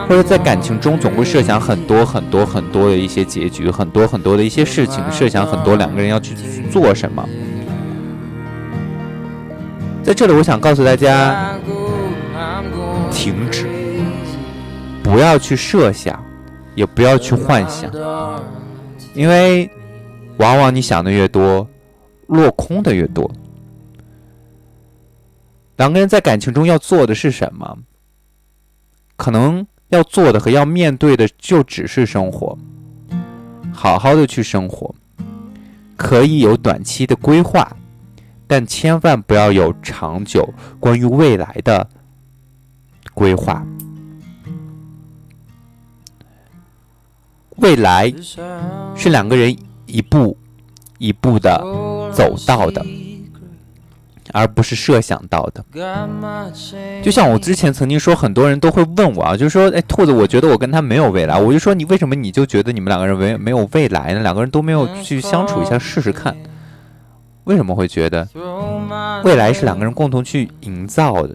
[0.07, 6.35] 或者在感情中，总会设想很多很多很多的一些结局，很多很多的一些事情，设想很多两个人要去
[6.69, 7.27] 做什么。
[10.03, 11.55] 在这里，我想告诉大家，
[13.09, 13.67] 停止，
[15.01, 16.23] 不要去设想，
[16.75, 17.89] 也不要去幻想，
[19.15, 19.67] 因为
[20.37, 21.67] 往往你想的越多，
[22.27, 23.27] 落空的越多。
[25.77, 27.77] 两个人在感情中要做的是什么？
[29.15, 29.65] 可能。
[29.89, 32.57] 要做的和要面对的就只是生活，
[33.71, 34.93] 好好的去生活，
[35.95, 37.77] 可以有短期的规划，
[38.47, 41.87] 但千万不要有长久关于未来的
[43.13, 43.63] 规划。
[47.57, 48.11] 未来
[48.95, 49.55] 是两个人
[49.85, 50.35] 一步
[50.97, 51.59] 一步的
[52.11, 52.83] 走到的。
[54.35, 55.63] 而不是设想到的，
[57.01, 64.21] 就像我之前曾经说，很多人都会问我啊，就是说，哎，兔子，我觉得我跟他没有未来，我就说你为什么你就觉得你们两个人没没有未来呢？
[64.21, 66.35] 两个人都没有去相处一下试试看，
[67.45, 68.27] 为什么会觉得
[69.23, 71.33] 未来是两个人共同去营造的，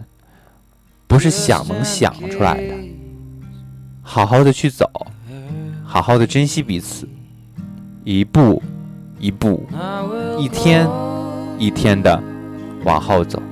[1.06, 2.74] 不是想能想出来的？
[4.02, 4.84] 好好的去走，
[5.86, 7.08] 好好的珍惜彼此，
[8.04, 8.62] 一步
[9.18, 9.66] 一步，
[10.38, 10.86] 一天
[11.58, 12.22] 一天的。
[12.84, 13.42] 往后走，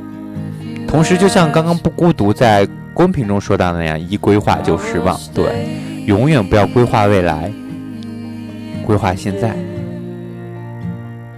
[0.86, 5.18] 同时就像刚刚不孤独在公屏中说到那样，一规划就失望。
[5.34, 5.68] 对，
[6.06, 7.52] 永远不要规划未来，
[8.84, 9.54] 规划现在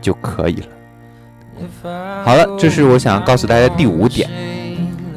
[0.00, 0.66] 就可以了。
[2.24, 4.30] 好了，这是我想告诉大家第五点。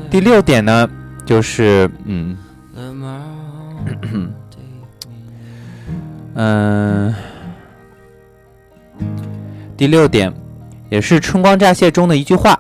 [0.10, 0.90] 第六点呢，
[1.26, 2.38] 就是嗯，
[6.36, 7.14] 嗯，
[9.78, 10.34] 第六点。
[10.94, 12.56] 也是《春光乍泄》中的一句话，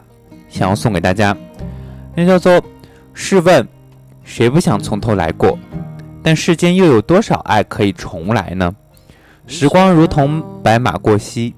[0.49, 1.37] 想要送给大家，
[2.15, 2.59] 那叫做
[3.13, 3.63] ：“试问，
[4.23, 5.55] 谁不想从头来过？
[6.23, 8.73] 但世间又有多少爱可以重来呢？
[9.45, 11.53] 时光如同白马过隙，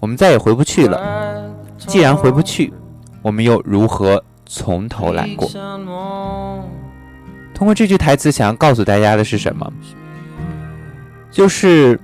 [0.00, 1.40] 我们再也回不去了。
[1.76, 2.72] 既然回不去，
[3.22, 5.48] 我们又如何从头来过？”
[7.54, 9.72] 通过这句台词，想要告诉大家的是什么？
[11.30, 11.96] 就是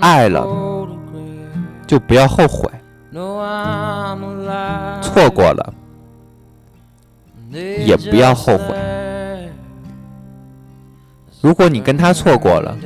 [0.00, 0.74] 爱了。
[1.86, 2.68] 就不要后悔，
[5.00, 5.74] 错过了
[7.52, 8.74] 也不要后悔，
[11.40, 12.76] 如果你跟他错过了，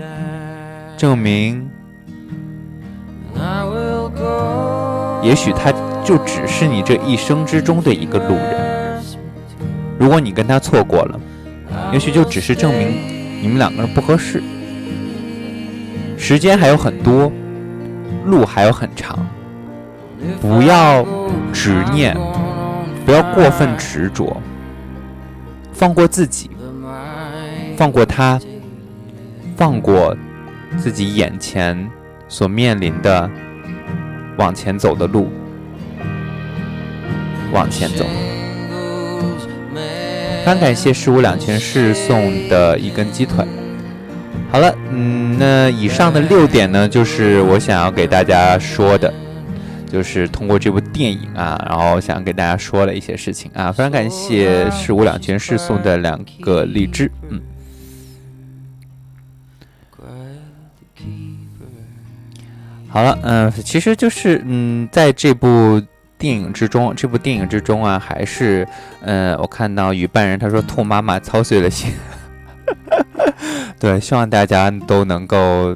[0.96, 1.68] 证明，
[5.22, 5.72] 也许他
[6.04, 9.02] 就只是你这一生之中的一个路人。
[9.98, 11.18] 如果你跟他错过了，
[11.92, 14.42] 也许就只是证明你们两个人不合适。
[16.18, 17.32] 时间还有很多，
[18.30, 19.18] 路还有很长，
[20.40, 21.04] 不要
[21.52, 22.16] 执念，
[23.04, 24.40] 不要过分执着，
[25.72, 26.48] 放过自己，
[27.76, 28.40] 放过他，
[29.56, 30.16] 放过
[30.78, 31.90] 自己眼前
[32.28, 33.28] 所面临的
[34.38, 35.28] 往前走的路，
[37.52, 38.04] 往前走。
[39.74, 43.44] 非常感谢十五两全是送的一根鸡腿。
[44.52, 49.12] 好了，嗯，那以上的六点呢，就是我想要给大家说的，
[49.86, 53.70] 就是通过这部电影啊，然后想给大家说的一些事情啊。
[53.70, 57.40] 非常感谢十五两全是送的两个荔枝，嗯。
[62.88, 65.80] 好了，嗯、其实就是嗯，在这部
[66.18, 68.66] 电影之中，这部电影之中啊，还是
[69.02, 71.92] 呃，我看到雨半人他说兔妈妈操碎了心。
[73.78, 75.74] 对，希望大家都能够，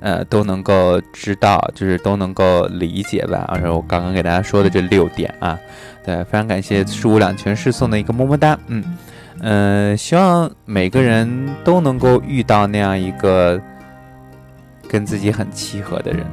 [0.00, 3.44] 呃，都能够知道，就是都能够理解吧。
[3.48, 5.58] 而且我刚刚给大家说的这六点啊，
[6.04, 8.84] 对，非常感谢十五两全是送的一个么么哒，嗯，
[9.40, 13.60] 呃，希望每个人都能够遇到那样一个
[14.88, 16.24] 跟自己很契合的人，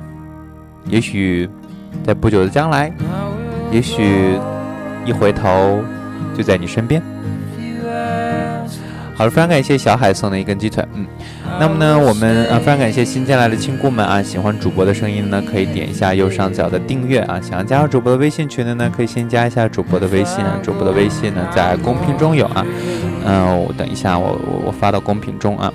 [0.88, 1.50] 也许
[2.06, 2.92] 在不久的将来，
[3.72, 4.40] 也许
[5.06, 5.82] 一回头
[6.38, 7.02] 就在你身边。
[9.18, 11.06] 好了，非常感谢小海送的一根鸡腿，嗯，
[11.58, 22.66] 那么呢，我们啊，非常感谢新进来的亲姑们啊，喜欢主播的声音呢，可以点一下右上角的订阅啊，想要加入主播的微信群的呢，可以先加一下主播的微信啊，主播的微信呢在公屏中有啊，
[23.26, 25.72] 嗯、我等一下我我我发到公屏中啊，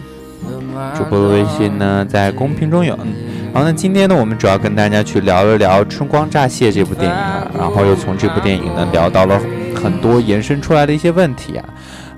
[0.95, 3.15] 主播的微信呢在公屏中有，嗯，
[3.55, 9.41] 好，那，今天呢，我们主要跟大家去聊一聊《春光乍泄》这部电影啊，然后又从这部电影呢聊到了
[9.83, 11.65] 很多延伸出来的一些问题啊。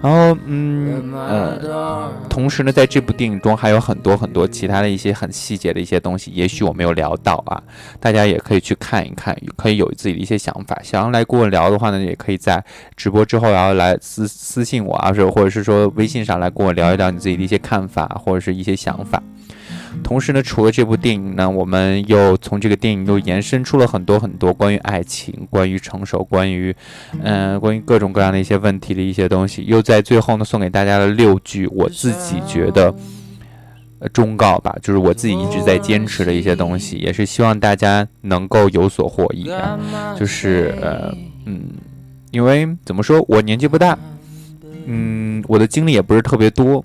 [0.03, 7.63] 然后，嗯，呃，同时呢，在这部电影中还有很多很多其他的一些很细节的一些东西，也许我没有聊到啊，
[8.01, 10.77] 大家也可以去看一看，可以有自己的一些想法。
[10.83, 12.63] 想要来跟我聊的话呢，也可以在
[12.97, 19.23] 直播之后，然后来私私信我啊，是或者是说微信上来跟我聊一聊你自己的一些看法或者是一些想法。
[20.03, 26.75] 同时呢，除了这部电影呢，我们又从这个电影又延伸出了很多很多关于爱情、关于成熟、关于，
[27.23, 32.95] 嗯、关于各种各样的一些问题的一些东西，又在最后呢送给大家了六句我自己觉得。
[34.05, 39.79] 呃，忠告吧，就是我自己一直在坚持的一些东西，也是希望大家能够有所获益啊。
[40.19, 41.15] 就是呃，
[41.47, 41.69] 嗯，
[42.33, 43.97] 因为怎么说，我年纪不大，
[44.87, 46.85] 嗯，我的经历也不是特别多，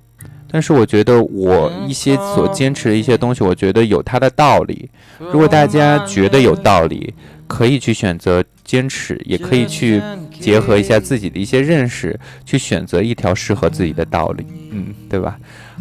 [0.51, 4.89] 但是我觉得我一些所坚持的一些东西，我觉得有它的道理。
[5.19, 7.13] 如果大家觉得有道理，
[7.47, 10.01] 可以去选择坚持，也可以去
[10.39, 15.37] 结合一下自己的一些认识，去选择一条适合自己的道理，嗯，对吧？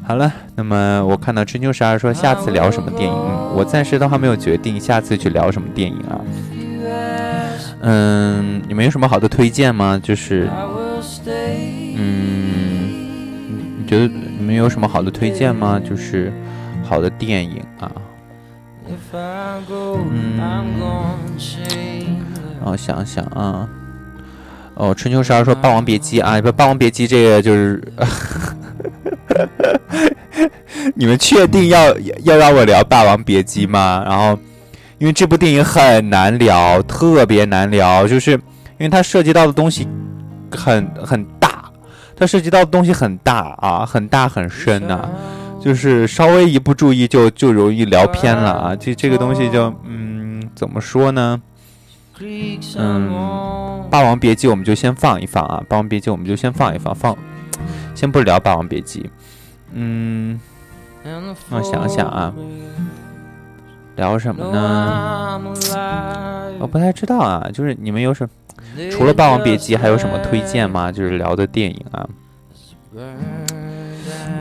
[0.07, 6.21] 好了，那么我看到春秋十二说下次聊什么电影，嗯，我暂时都还没有决定下次去聊什么电影啊。
[7.83, 10.01] 嗯，你们有什么好的推荐吗？
[10.03, 10.49] 就是，
[13.87, 15.79] 觉得你们有什么好的推荐吗？
[15.79, 16.33] 就是
[16.83, 17.91] 好的电影啊。
[20.11, 20.37] 嗯，
[22.61, 23.69] 让我想想啊。
[24.75, 27.83] 哦，春秋十二说《霸王别姬》啊，不，《霸王别姬》这个就是，
[30.95, 34.03] 你们确定要要让我聊《霸王别姬》吗？
[34.07, 34.39] 然后，
[34.99, 39.89] 因为这部电影很难聊，特别难聊，就是因为它涉及到的东西
[40.51, 41.36] 很很大，
[42.17, 45.09] 它涉及到的东西很大啊，很大很深呐、
[45.61, 48.77] 就是稍微一不注意就就容易聊偏了啊。
[48.77, 51.41] 这这个东西就嗯，怎么说呢？
[52.79, 53.11] 嗯，
[53.91, 57.15] 《霸王别姬》我们就先放一放啊，《霸王别姬》我们就先放一放，放
[57.95, 59.01] 先不聊《霸王别姬》。
[59.73, 60.41] 嗯，
[61.51, 62.33] 我想想啊，
[63.97, 65.41] 聊什么呢？
[66.59, 68.29] 我不太知道啊，就是你们有什
[68.91, 70.93] 除了《霸王别姬》还有什么推荐吗？
[70.93, 72.07] 就是聊的电影啊。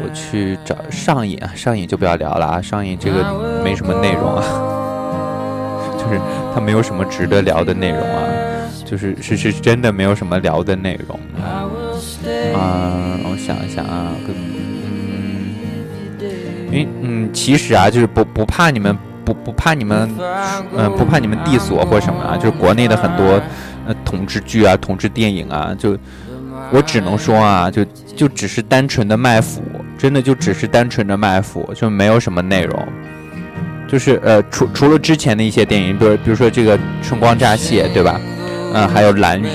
[0.02, 4.44] 我去找上瘾啊，上瘾就不要聊了啊，上瘾这个没什么内容啊，
[5.98, 6.20] 就是
[6.54, 8.24] 它没有什么值得聊的内容啊，
[8.86, 11.68] 就是是是真的没有什么聊的内容啊。
[12.54, 15.56] 啊我想一想啊，嗯，
[16.68, 20.10] 因为嗯，其实啊，就是不不怕你们不不怕你们，
[20.78, 23.42] 嗯、不怕你们 diss 我或什么啊，就是国内的很多
[23.88, 25.98] 呃统治剧啊、统治电影啊，就
[26.72, 27.84] 我只能说啊，就
[28.16, 29.62] 就只是单纯的卖腐，
[29.98, 32.88] 真的就只是单纯的卖腐，就没有什么内容。
[33.88, 38.20] 就是呃，除除了之前的一些电影，比如比如说这个《春光乍泄》，对吧？
[38.74, 39.46] 嗯，还有《蓝雨》，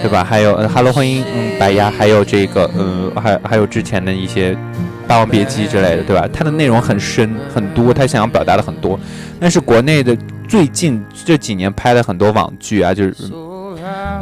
[0.00, 0.22] 对吧？
[0.22, 4.52] 还有《哈喽婚姻》，嗯，《白鸭》，还有这个嗯，还还有之前的一些
[5.08, 6.28] 《霸王别姬》之类的，对吧？
[6.32, 9.00] 它的内容很深很多，它想要表达的很多。
[9.40, 10.14] 但是国内的
[10.46, 13.14] 最近这几年拍的很多网剧啊，就是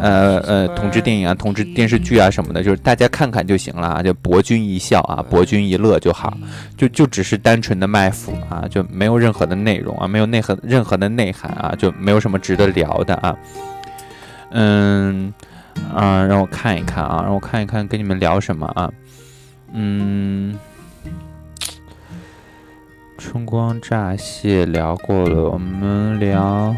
[0.01, 6.37] 呃呃同志电影啊、同志电视剧啊什么的，就是大家看看就行了啊，就博君一笑啊，博君一乐就好，
[6.77, 13.37] 就就只是单纯的卖腐啊，就没有任何的内容啊，没有内核任何的内涵啊，就没有什么值得聊的啊。
[14.51, 15.35] 嗯
[15.93, 18.89] 啊，让我看一看啊，让我看一看跟你们聊什么啊？
[19.73, 20.57] 嗯。
[23.19, 26.75] 春光乍泄聊过了，我们聊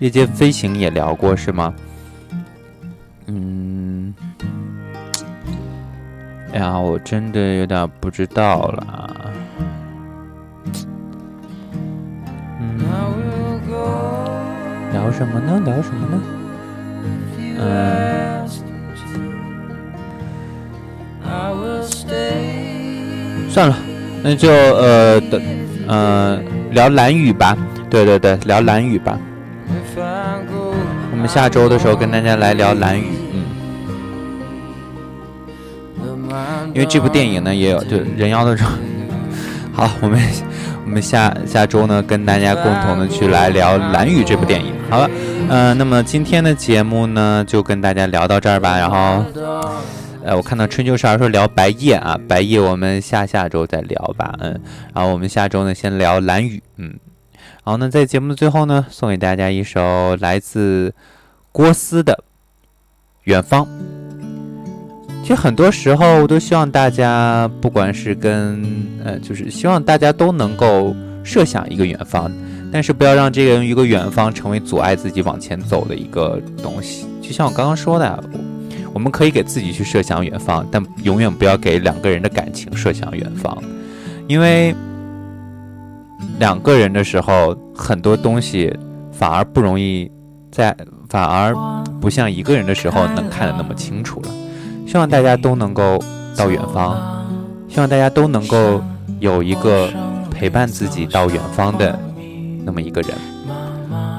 [0.00, 1.74] 夜间飞行也聊过是吗？
[3.26, 4.14] 嗯，
[6.52, 9.32] 哎呀，我真的有点不知道了。
[12.60, 12.78] 嗯，
[14.92, 15.60] 聊什么呢？
[15.64, 16.22] 聊什么呢？
[17.58, 18.46] 嗯，
[23.48, 23.91] 算了。
[24.22, 25.40] 那就呃的
[25.88, 27.56] 呃聊蓝雨吧，
[27.90, 29.18] 对对对，聊蓝雨吧。
[31.10, 33.44] 我们下周的时候跟大家来聊蓝雨，嗯。
[36.72, 38.70] 因为这部电影呢也有，就人妖的时候。
[39.74, 40.20] 好，我们
[40.84, 44.72] 我们下下周呢跟大家共同的去来聊蓝雨这部电影。
[44.88, 45.10] 好了，
[45.48, 49.24] 嗯，那么今天的节目呢就跟大家聊到这儿吧，然后。
[50.24, 54.60] 呃，我看到春秋十二说聊白夜啊，白夜我们下下周再聊吧，嗯，
[54.94, 56.94] 然后我们下周呢先聊蓝雨，嗯，
[57.64, 60.94] 好，那在节目的最后呢，送给大家一首来自
[61.50, 62.12] 郭思的
[63.24, 63.66] 《远方》。
[65.22, 68.64] 其实很多时候我都希望大家，不管是跟
[69.04, 70.94] 呃，就是希望大家都能够
[71.24, 72.30] 设想一个远方，
[72.72, 77.08] 但是不要让这个一个远方成为阻碍自己往前走的一个东西。
[77.20, 78.22] 就像我刚刚说的。
[78.92, 83.56] 我们可以给自己去设想远方，但永远不要给两个人的感情设想远方，
[84.28, 84.74] 因为
[86.38, 88.72] 两个人的时候，很多东西
[89.10, 90.10] 反而不容易
[90.50, 90.76] 在，
[91.08, 91.54] 反而
[92.00, 94.28] 不像一个人的时候能看得那么清楚了。
[94.86, 95.98] 希望大家都能够
[96.36, 97.24] 到远方，
[97.68, 98.82] 希望大家都能够
[99.20, 99.90] 有一个
[100.30, 101.98] 陪伴自己到远方的
[102.64, 103.16] 那么一个人。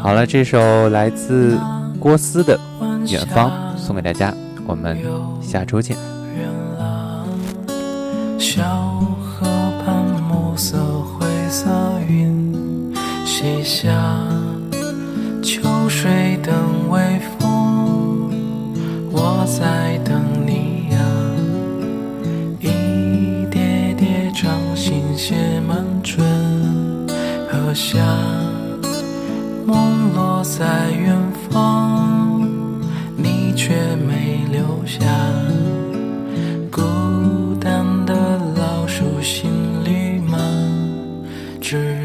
[0.02, 1.58] 好了，这首来自
[2.00, 2.60] 郭思的
[3.12, 4.34] 《远方》送给大家。
[4.66, 4.98] 我们
[5.42, 5.98] 下周见。
[8.40, 8.64] 小
[9.20, 9.48] 河
[9.84, 11.70] 畔暮色灰色
[12.08, 12.94] 云
[13.26, 13.90] 西下，
[15.42, 16.54] 秋水等
[16.90, 18.30] 微风，
[19.12, 20.98] 我在等你呀。
[22.60, 26.26] 一叠叠掌心写满春
[27.50, 27.98] 和夏，
[29.66, 31.18] 梦落在远
[31.50, 32.48] 方，
[33.56, 34.34] 却没。
[34.54, 35.02] 留下
[36.70, 39.50] 孤单的老鼠，心
[39.84, 40.40] 里满
[41.60, 42.03] 枝